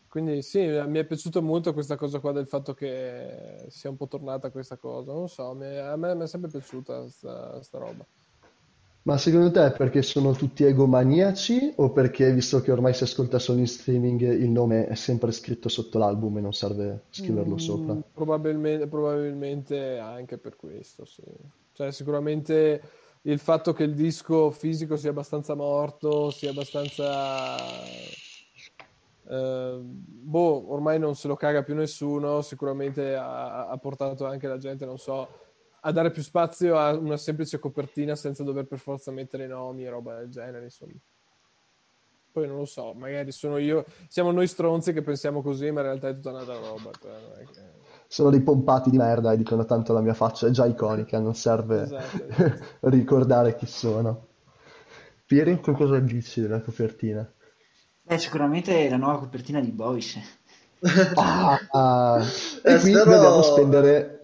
[0.08, 4.06] quindi sì, mi è piaciuto molto questa cosa qua del fatto che sia un po'
[4.06, 5.12] tornata questa cosa.
[5.12, 8.06] Non so, mi- a me mi è sempre piaciuta sta, sta roba.
[9.02, 13.38] Ma secondo te è perché sono tutti egomaniaci o perché, visto che ormai si ascolta
[13.38, 17.94] solo in streaming, il nome è sempre scritto sotto l'album e non serve scriverlo sopra?
[17.94, 21.22] Mm, probabilmente, probabilmente anche per questo, sì.
[21.72, 22.82] Cioè, sicuramente
[23.22, 27.56] il fatto che il disco fisico sia abbastanza morto, sia abbastanza...
[29.28, 34.58] eh, boh, ormai non se lo caga più nessuno, sicuramente ha, ha portato anche la
[34.58, 35.26] gente, non so,
[35.80, 39.90] a dare più spazio a una semplice copertina senza dover per forza mettere nomi e
[39.90, 40.92] roba del genere, insomma.
[42.32, 45.86] Poi non lo so, magari sono io, siamo noi stronzi che pensiamo così, ma in
[45.86, 46.90] realtà è tutta un'altra roba.
[47.00, 50.46] cioè, non è che- Sono dei pompati di merda e dicono tanto la mia faccia
[50.46, 52.64] è già iconica, non serve Esatto, esatto.
[52.82, 54.26] ricordare chi sono.
[55.26, 57.28] Pieri, tu cosa dici della copertina?
[58.02, 60.16] Beh, sicuramente la nuova copertina di Boys.
[61.14, 61.58] Ah,
[62.62, 64.19] Eh, e qui spero- dobbiamo spendere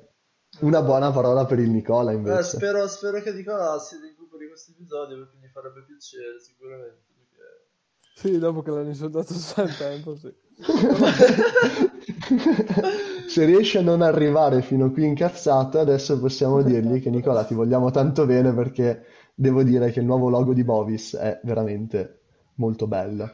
[0.61, 2.43] una buona parola per il Nicola Eh, invece.
[2.57, 7.05] spero, spero che Nicola sia recuperi questo episodio perché gli farebbe piacere sicuramente.
[7.15, 7.69] perché-
[8.15, 10.33] Sì, dopo che l'hanno insultato tutto il tempo, sì.
[13.29, 17.91] Se riesci a non arrivare fino qui incazzato, adesso possiamo dirgli che Nicola ti vogliamo
[17.91, 22.21] tanto bene perché devo dire che il nuovo logo di Bovis è veramente
[22.55, 23.31] molto bello.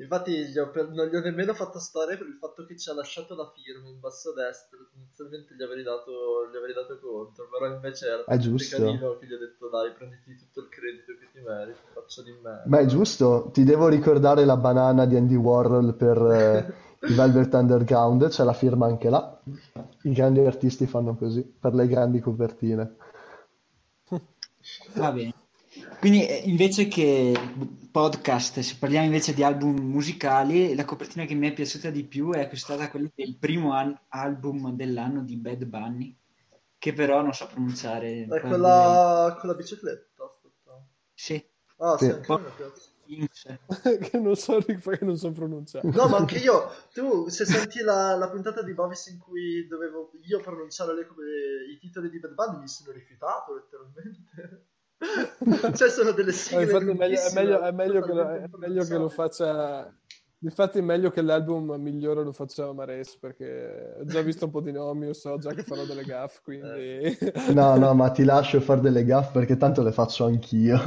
[0.00, 2.88] Infatti gli ho per- non gli ho nemmeno fatto stare per il fatto che ci
[2.88, 4.78] ha lasciato la firma in basso a destra.
[4.94, 8.76] Inizialmente gli avrei dato, gli avrei dato contro, però invece era È talmente giusto.
[8.76, 12.32] carino che gli ho detto dai, prenditi tutto il credito che ti meriti, faccio di
[12.42, 12.62] me.
[12.66, 17.52] Ma è giusto, ti devo ricordare la banana di Andy Warhol per eh, il Velvet
[17.54, 19.40] Underground, c'è la firma anche là.
[20.02, 22.96] I grandi artisti fanno così, per le grandi copertine.
[24.96, 25.34] Va bene.
[25.98, 27.34] Quindi eh, invece che
[27.90, 32.32] podcast, se parliamo invece di album musicali, la copertina che mi è piaciuta di più
[32.32, 36.16] è stata quella del primo an- album dell'anno di Bad Bunny,
[36.78, 38.26] che però non so pronunciare.
[38.28, 40.86] È quella con la bicicletta, aspetta.
[41.14, 41.44] Sì,
[41.80, 42.32] Ah, sì, Sì.
[42.32, 42.72] anche.
[43.06, 43.46] Inks.
[44.10, 45.88] che non so, perché non so pronunciare.
[45.90, 50.10] No, ma anche io, tu se senti la, la puntata di Bovis in cui dovevo
[50.26, 51.24] io pronunciare le, come,
[51.72, 54.66] i titoli di Bad Bunny, mi sono rifiutato letteralmente.
[55.76, 58.48] cioè sono delle No, sigle infatti è meglio, è meglio- è meglio che lo, è
[58.58, 59.92] meglio che lo faccia...
[60.40, 64.60] Infatti è meglio che l'album migliore lo faccia Mares, perché ho già visto un po'
[64.60, 67.18] di nomi, io so già che farò delle gaffe, quindi...
[67.54, 70.80] No, no, ma ti lascio fare delle gaffe perché tanto le faccio anch'io.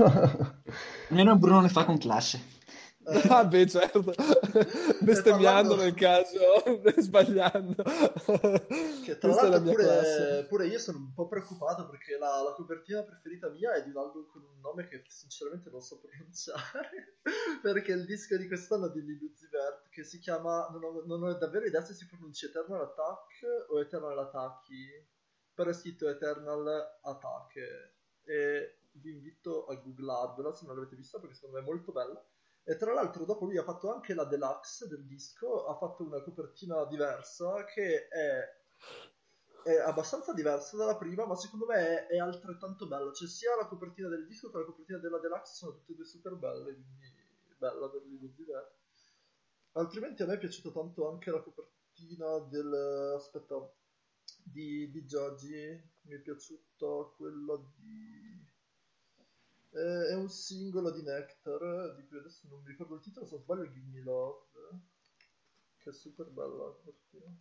[1.10, 2.40] Almeno Bruno le fa con classe.
[3.04, 4.04] Ah, beh, certo.
[5.02, 6.40] Bestemmiando parlando- nel caso,
[7.02, 7.84] sbagliando.
[9.04, 12.54] Che tra Questa la l'altro pure, pure io sono un po' preoccupato perché la, la
[12.54, 17.20] copertina preferita mia è di un album con un nome che sinceramente non so pronunciare
[17.62, 21.24] perché il disco di quest'anno di Lil Uzi Vert che si chiama non ho, non
[21.24, 25.10] ho davvero idea se si pronuncia Eternal Attack o Eternal Attacchi
[25.54, 27.56] però è scritto Eternal Attack
[28.24, 32.24] e vi invito a googlarvela se non l'avete vista perché secondo me è molto bella
[32.64, 36.22] e tra l'altro dopo lui ha fatto anche la deluxe del disco, ha fatto una
[36.22, 38.44] copertina diversa che è,
[39.64, 43.12] è abbastanza diversa dalla prima, ma secondo me è, è altrettanto bella.
[43.12, 46.06] Cioè sia la copertina del disco che la copertina della deluxe sono tutte e due
[46.06, 47.14] super belle, quindi
[47.58, 48.80] bella per diversi.
[49.74, 53.14] Altrimenti a me è piaciuta tanto anche la copertina del...
[53.16, 53.56] aspetta,
[54.44, 58.31] di, di Giorgi, mi è piaciuta quella di...
[59.74, 63.38] Eh, è un singolo di Nectar, di cui adesso non mi ricordo il titolo, se
[63.38, 64.40] sbaglio è Give Me Love,
[65.78, 67.34] che è super bella la copertina.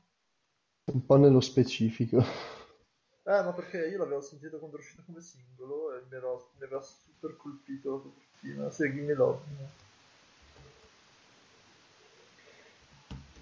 [0.93, 2.19] Un po' nello specifico.
[2.19, 6.65] Eh, ma perché io l'avevo sentita quando è uscita come singolo e mi, ero, mi,
[6.65, 8.71] aveva super colpito la copertina.
[8.71, 9.41] Sì, Give Me Love.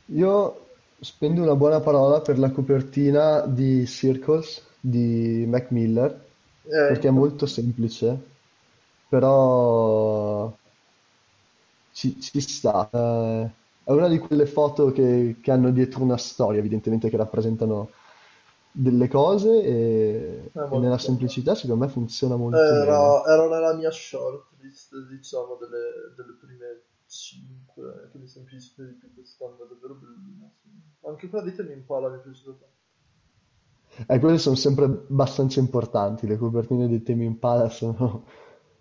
[0.07, 0.67] Io
[0.99, 6.11] spendo una buona parola per la copertina di Circles di Mac Miller,
[6.63, 8.37] eh, perché è molto semplice
[9.09, 10.55] però
[11.93, 12.89] ci, ci sta.
[12.93, 13.51] Eh,
[13.85, 17.91] è una di quelle foto che, che hanno dietro una storia, evidentemente, che rappresentano
[18.71, 22.83] delle cose e, È e nella semplicità, secondo me, funziona molto bene.
[22.83, 28.93] Era, era nella mia shortlist, diciamo, delle, delle prime 5 che mi sono piaciute di
[28.93, 30.51] più quest'anno, davvero bellina.
[31.05, 32.77] Anche quella di Temi Impala mi è piaciuta tanto.
[34.07, 38.27] E quelle sono sempre abbastanza importanti, le copertine dei temi Impala sono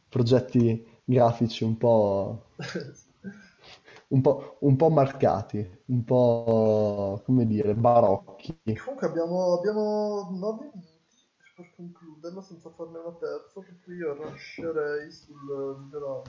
[0.10, 2.46] progetti grafici un po',
[4.10, 8.58] un po', un po' marcati, un po', come dire, barocchi.
[8.84, 10.96] Comunque abbiamo, abbiamo 9 minuti
[11.56, 15.36] per concluderla senza farne una terza, per cui io rusherei sul
[15.80, 16.22] miglior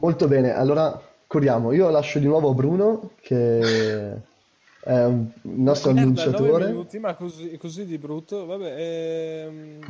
[0.00, 1.72] Molto bene, allora corriamo.
[1.72, 4.12] Io lascio di nuovo Bruno, che
[4.80, 6.66] è un- il nostro 9 annunciatore.
[6.66, 8.46] minuti, ma così, così di brutto.
[8.46, 9.80] Vabbè, ehm.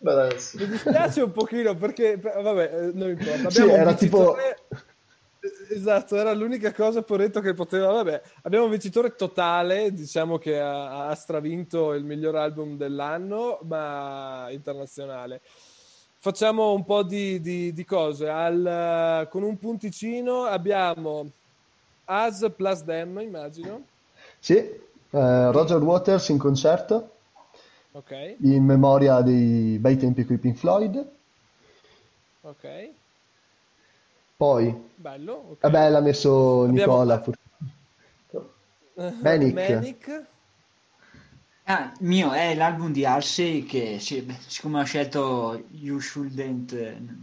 [0.00, 3.50] Mi dispiace un pochino perché, per- vabbè, eh, non importa.
[3.50, 4.18] Sì, era tipo...
[4.18, 4.56] vincitore.
[4.70, 4.86] eh,
[5.70, 7.92] Esatto, era l'unica cosa Porretto che poteva.
[7.92, 14.48] Vabbè, abbiamo un vincitore totale, diciamo che ha, ha stravinto il miglior album dell'anno, ma
[14.50, 15.40] internazionale.
[16.20, 18.28] Facciamo un po' di, di- di cose.
[18.28, 21.30] Al- con un punticino abbiamo
[22.06, 23.82] As plus Them, immagino.
[24.40, 24.80] Sì, eh,
[25.10, 27.10] Roger Waters in concerto,
[27.92, 31.10] Ok, in memoria dei bei tempi con i Pink Floyd.
[32.42, 32.64] ok,
[34.36, 35.32] Poi, bello.
[35.50, 35.58] ok.
[35.60, 37.20] vabbè, l'ha messo Abbiamo Nicola.
[37.20, 37.36] pur-
[39.22, 39.54] Manic.
[39.54, 40.26] Manic.
[41.64, 46.74] Ah, mio è l'album di Halsey che siccome ho scelto You Shouldn't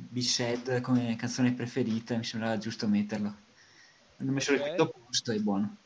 [0.09, 3.33] Be Sad come canzone preferita, mi sembrava giusto metterlo.
[4.17, 4.65] Hanno messo il Ok.
[4.65, 5.77] quinto posto, è buono.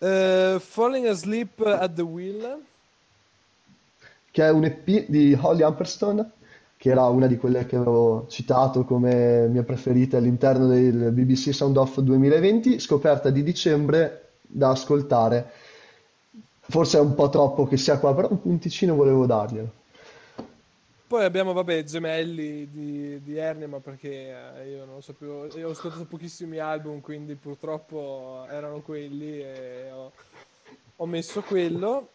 [0.00, 2.64] Eh, Falling Asleep at the Wheel.
[4.36, 6.30] Che è un EP di Holly Humberstone,
[6.76, 11.74] che era una di quelle che avevo citato come mia preferita all'interno del BBC Sound
[11.78, 15.50] Off 2020, scoperta di dicembre da ascoltare.
[16.60, 19.70] Forse è un po' troppo che sia qua, però un punticino volevo darglielo.
[21.06, 25.68] Poi abbiamo, vabbè, Gemelli di, di Ernia, ma perché eh, io non lo sapevo, io
[25.68, 30.12] ho ascoltato pochissimi album, quindi purtroppo erano quelli e ho,
[30.96, 32.10] ho messo quello.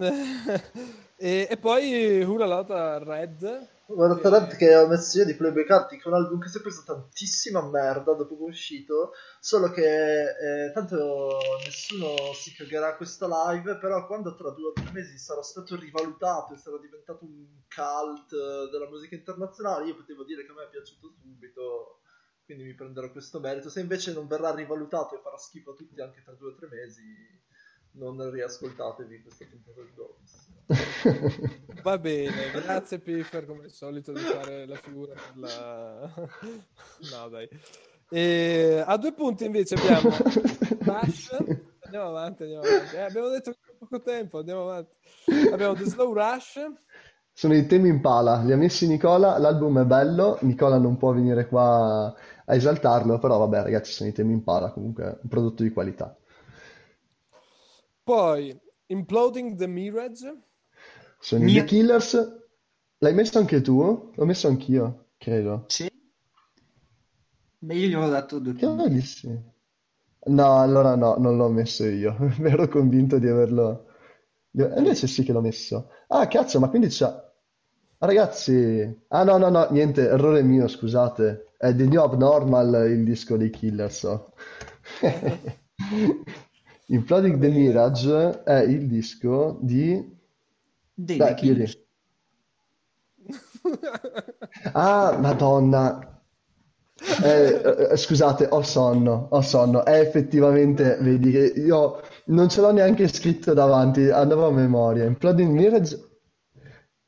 [1.16, 3.68] e, e poi Hula Lota Red.
[3.90, 6.48] Guarda, che- Red che ho messo io di Playboy Carti, che è un album che
[6.48, 12.52] si è preso tantissima merda dopo che è uscito, solo che eh, tanto nessuno si
[12.54, 16.76] cagherà questa live, però quando tra due o tre mesi sarà stato rivalutato e sarà
[16.78, 21.08] diventato un cult eh, della musica internazionale, io potevo dire che a me è piaciuto
[21.22, 22.00] subito,
[22.44, 23.70] quindi mi prenderò questo merito.
[23.70, 26.68] Se invece non verrà rivalutato e farà schifo a tutti anche tra due o tre
[26.68, 27.02] mesi,
[27.92, 30.46] non riascoltatevi questa puntata di Dogs.
[31.82, 36.10] Va bene, grazie Piffer come al solito di fare la figura per la...
[37.10, 37.48] No dai.
[38.10, 41.36] E a due punti invece abbiamo Rush.
[41.84, 42.96] Andiamo avanti, andiamo avanti.
[42.96, 44.94] Eh, abbiamo detto poco tempo, andiamo avanti.
[45.52, 46.58] Abbiamo The Slow Rush.
[47.32, 51.12] Sono i temi in pala, li ha messi Nicola, l'album è bello, Nicola non può
[51.12, 52.12] venire qua
[52.44, 56.16] a esaltarlo, però vabbè ragazzi sono i temi in pala, comunque un prodotto di qualità.
[58.08, 60.26] Poi Imploding the Mirage.
[61.20, 62.16] Sono i Mio- The Killers,
[62.98, 64.12] l'hai messo anche tu?
[64.14, 65.66] L'ho messo anch'io, credo.
[65.68, 65.88] Sì?
[67.60, 68.90] Beh, io gli ho dato due Che punti.
[68.90, 69.54] bellissimo.
[70.26, 73.86] No, allora no, non l'ho messo io, ero convinto di averlo...
[74.50, 75.90] di- Invece sì che l'ho messo.
[76.08, 77.06] Ah, cazzo, ma quindi c'ha...
[77.98, 79.04] Ah, ragazzi...
[79.08, 81.54] Ah, no, no, no, niente, errore mio, scusate.
[81.56, 84.06] È The New Abnormal il disco dei Killers.
[86.88, 86.94] oh.
[86.94, 90.16] Imploding the Mirage è il disco di...
[90.94, 91.86] Dei The Killers.
[94.72, 96.22] Ah, Madonna.
[97.22, 99.84] Eh, eh, scusate, ho sonno, ho sonno.
[99.84, 105.04] È effettivamente, vedi che io non ce l'ho neanche scritto davanti, andavo a memoria.
[105.04, 106.08] Imploding Mirage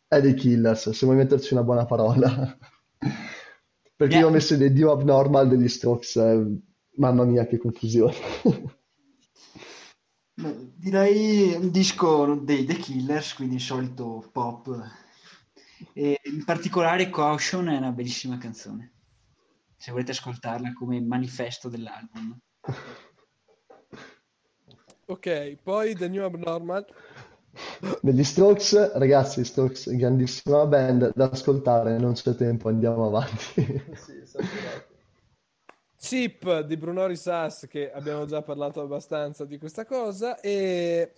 [0.07, 2.57] è dei Killers, se vuoi metterci una buona parola.
[3.97, 6.61] Perché io ho messo dei Dio Abnormal degli Strokes, eh,
[6.97, 8.15] mamma mia che confusione.
[10.41, 14.75] Beh, direi un disco dei The Killers, quindi il solito pop.
[15.93, 18.93] E in particolare Caution è una bellissima canzone.
[19.77, 22.39] Se volete ascoltarla come manifesto dell'album.
[25.07, 26.87] Ok, poi The New Abnormal.
[28.01, 33.63] Degli Strokes, ragazzi, Strokes, grandissima band da ascoltare, non c'è tempo, andiamo avanti.
[33.93, 34.90] sì, esagerato.
[36.01, 41.13] Chip di Bruno Risas, che abbiamo già parlato abbastanza di questa cosa, e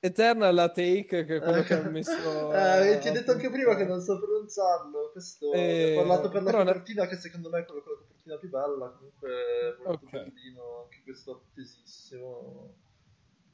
[0.00, 2.12] Eternal la Take, che è quello che ha messo...
[2.52, 6.42] eh, ti ho detto anche prima che non so pronunciarlo, questo Eh, ho parlato per
[6.42, 9.30] la però ne- copertina che secondo me è quella con la copertina più bella, comunque
[9.30, 10.10] è molto Ok.
[10.10, 12.74] bellino, anche questo attesissimo,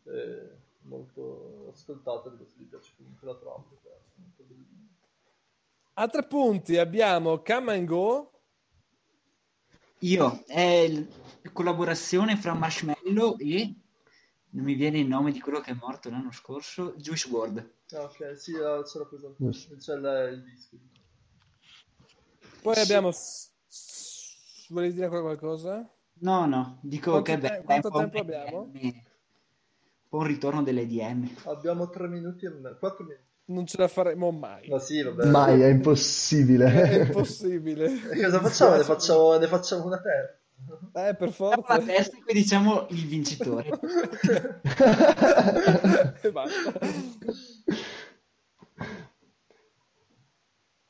[0.05, 0.49] eh,
[0.85, 3.65] molto ascoltatelo se vi piace comunque la trama.
[5.95, 8.32] A tre punti abbiamo Come and Go,
[10.03, 13.73] Io, è la collaborazione fra Marshmallow e,
[14.51, 17.73] non mi viene il nome di quello che è morto l'anno scorso, Juice WRLD.
[17.93, 19.77] Ah, ok, sì, ah, c'era presente, Giusto.
[19.77, 20.77] c'è il, il disco.
[22.63, 22.81] poi Sì.
[22.81, 23.11] abbiamo...
[24.71, 25.89] Volevi dire ancora qualcosa?
[26.15, 28.61] No, no, dico Quanto che è te- bello, quanto tempo un abbiamo?
[28.73, 29.03] Un
[30.09, 31.31] po' un ritorno dell'EDM.
[31.45, 33.32] Abbiamo tre minuti e mezzo, quattro minuti.
[33.45, 34.69] Non ce la faremo mai.
[34.69, 35.27] Ma sì, vabbè.
[35.27, 37.05] Mai, è È impossibile.
[37.07, 37.91] impossibile.
[38.13, 38.77] E cosa facciamo?
[38.77, 40.39] Ne facciamo, ne facciamo una terza.
[41.09, 41.77] Eh, per Facciamo forza.
[41.77, 43.69] la testa e qui diciamo il vincitore.
[46.23, 46.73] e basta.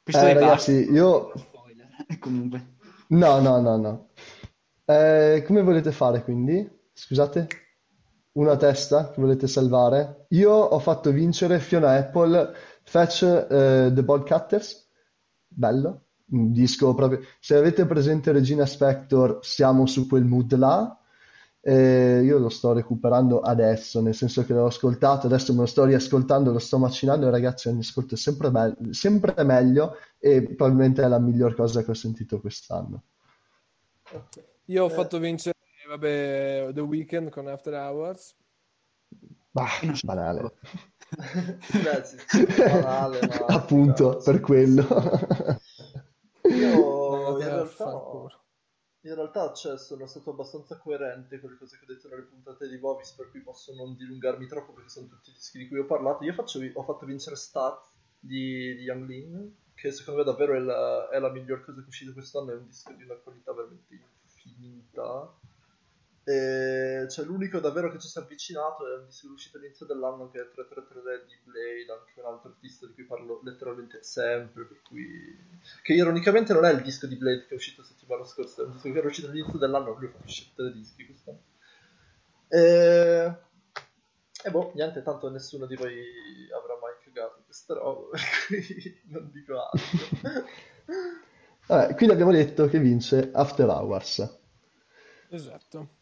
[0.03, 0.92] Questo Eh, è ragazzi, basta.
[0.92, 1.32] io...
[1.36, 1.88] Spoiler.
[2.18, 2.66] Comunque.
[3.09, 4.09] No, no, no, no.
[4.84, 6.68] Eh, come volete fare quindi?
[6.92, 7.46] Scusate?
[8.32, 10.26] Una testa che volete salvare?
[10.30, 14.88] Io ho fatto vincere Fiona Apple Fetch eh, The Ball Cutters.
[15.46, 16.04] Bello.
[16.30, 17.20] Un disco proprio...
[17.40, 20.96] Se avete presente Regina Spector, siamo su quel mood là.
[21.60, 25.84] Eh, io lo sto recuperando adesso, nel senso che l'ho ascoltato, adesso me lo sto
[25.84, 31.04] riascoltando, lo sto macinando e ragazzi ogni ascolto è sempre, be- sempre meglio e probabilmente
[31.04, 33.02] è la miglior cosa che ho sentito quest'anno.
[34.66, 35.54] Io ho fatto vincere,
[35.93, 38.34] vabbè, The Weeknd con After Hours.
[39.55, 40.07] Bah, Io non so.
[40.07, 40.55] banale.
[42.26, 44.86] Sì, banale, ma- Appunto, per quello.
[46.47, 48.05] Io in realtà,
[49.05, 52.68] in realtà cioè, sono stato abbastanza coerente con le cose che ho detto nelle puntate
[52.68, 55.86] di Vovis, per cui posso non dilungarmi troppo perché sono tutti dischi di cui ho
[55.86, 56.24] parlato.
[56.24, 57.84] Io faccio- ho fatto vincere Stat
[58.18, 61.84] di, di Young Lean, che secondo me davvero è la, è la miglior cosa che
[61.84, 65.34] è uscito quest'anno, è un disco di una qualità veramente infinita.
[66.24, 69.56] E cioè, l'unico davvero che ci si è avvicinato è un disco che è uscito
[69.56, 74.02] all'inizio dell'anno che è 333 di Blade, anche un altro artista di cui parlo letteralmente
[74.04, 75.36] sempre, per cui...
[75.82, 78.72] che ironicamente non è il disco di Blade che è uscito settimana scorsa, è un
[78.72, 81.42] disco che era uscito all'inizio dell'anno, lui ha fatto uscire tre dischi quest'anno.
[82.46, 83.36] E...
[84.44, 85.92] e boh, niente, tanto nessuno di voi
[86.56, 90.46] avrà mai cagato questa roba, per cui non dico altro.
[91.66, 94.38] Vabbè, quindi abbiamo detto che vince After Hours.
[95.30, 96.00] Esatto.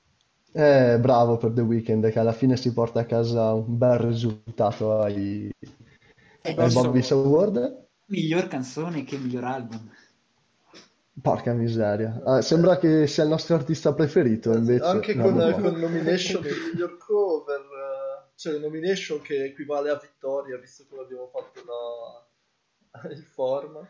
[0.53, 5.01] Eh, bravo per The Weeknd che alla fine si porta a casa un bel risultato
[5.01, 5.51] ai,
[6.43, 6.73] Eh, ai.
[6.73, 7.87] Bobby's Award.
[8.09, 9.91] Miglior canzone che miglior album.
[11.23, 12.23] Porca miseria.
[12.25, 16.41] Ah, sembra che sia il nostro artista preferito, invece Anche no, con, no, con nomination
[16.43, 23.09] di miglior cover, eh, cioè nomination che equivale a vittoria, visto che abbiamo fatto la-
[23.11, 23.89] il format.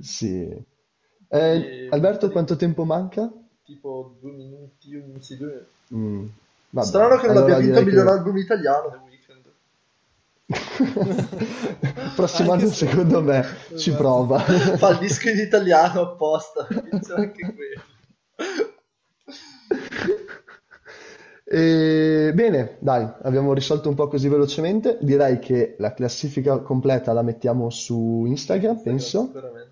[0.00, 0.48] Sì.
[1.28, 3.30] Eh, Alberto, quanto tempo manca?
[3.64, 5.66] Tipo due minuti, un, sì, due minuti.
[5.94, 6.26] Mm,
[6.70, 9.50] vabbè, Strano che non allora abbia vinto direi miglior che- album italiano The Weeknd.
[12.04, 13.44] Il prossimo anno, se- secondo me,
[13.76, 13.96] ci Esatto.
[13.96, 14.38] prova.
[14.76, 17.82] Fa il disco in italiano apposta, vince anche quello.
[21.44, 24.98] E, bene, dai, abbiamo risolto un po' così velocemente.
[25.00, 29.26] Direi che la classifica completa la mettiamo su Instagram, penso.
[29.26, 29.70] Sicuramente.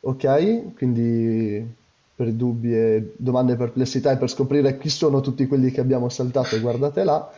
[0.00, 1.74] Ok, quindi
[2.22, 6.08] per dubbi e domande e perplessità e per scoprire chi sono tutti quelli che abbiamo
[6.08, 7.30] saltato, guardate là.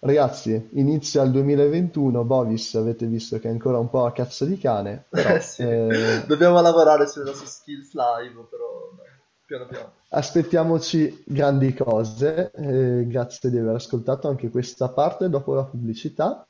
[0.00, 4.58] Ragazzi, inizia il 2021, Bovis, avete visto che è ancora un po' a cazzo di
[4.58, 5.62] cane, però Eh sì.
[5.62, 9.06] eh, Dobbiamo lavorare sulle nostre skills live, però dai,
[9.46, 9.92] piano piano.
[10.10, 12.50] aspettiamoci grandi cose.
[12.52, 16.46] eh, grazie di aver ascoltato anche questa parte dopo la pubblicità.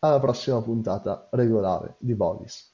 [0.00, 2.73] Alla prossima puntata regolare di Bovis.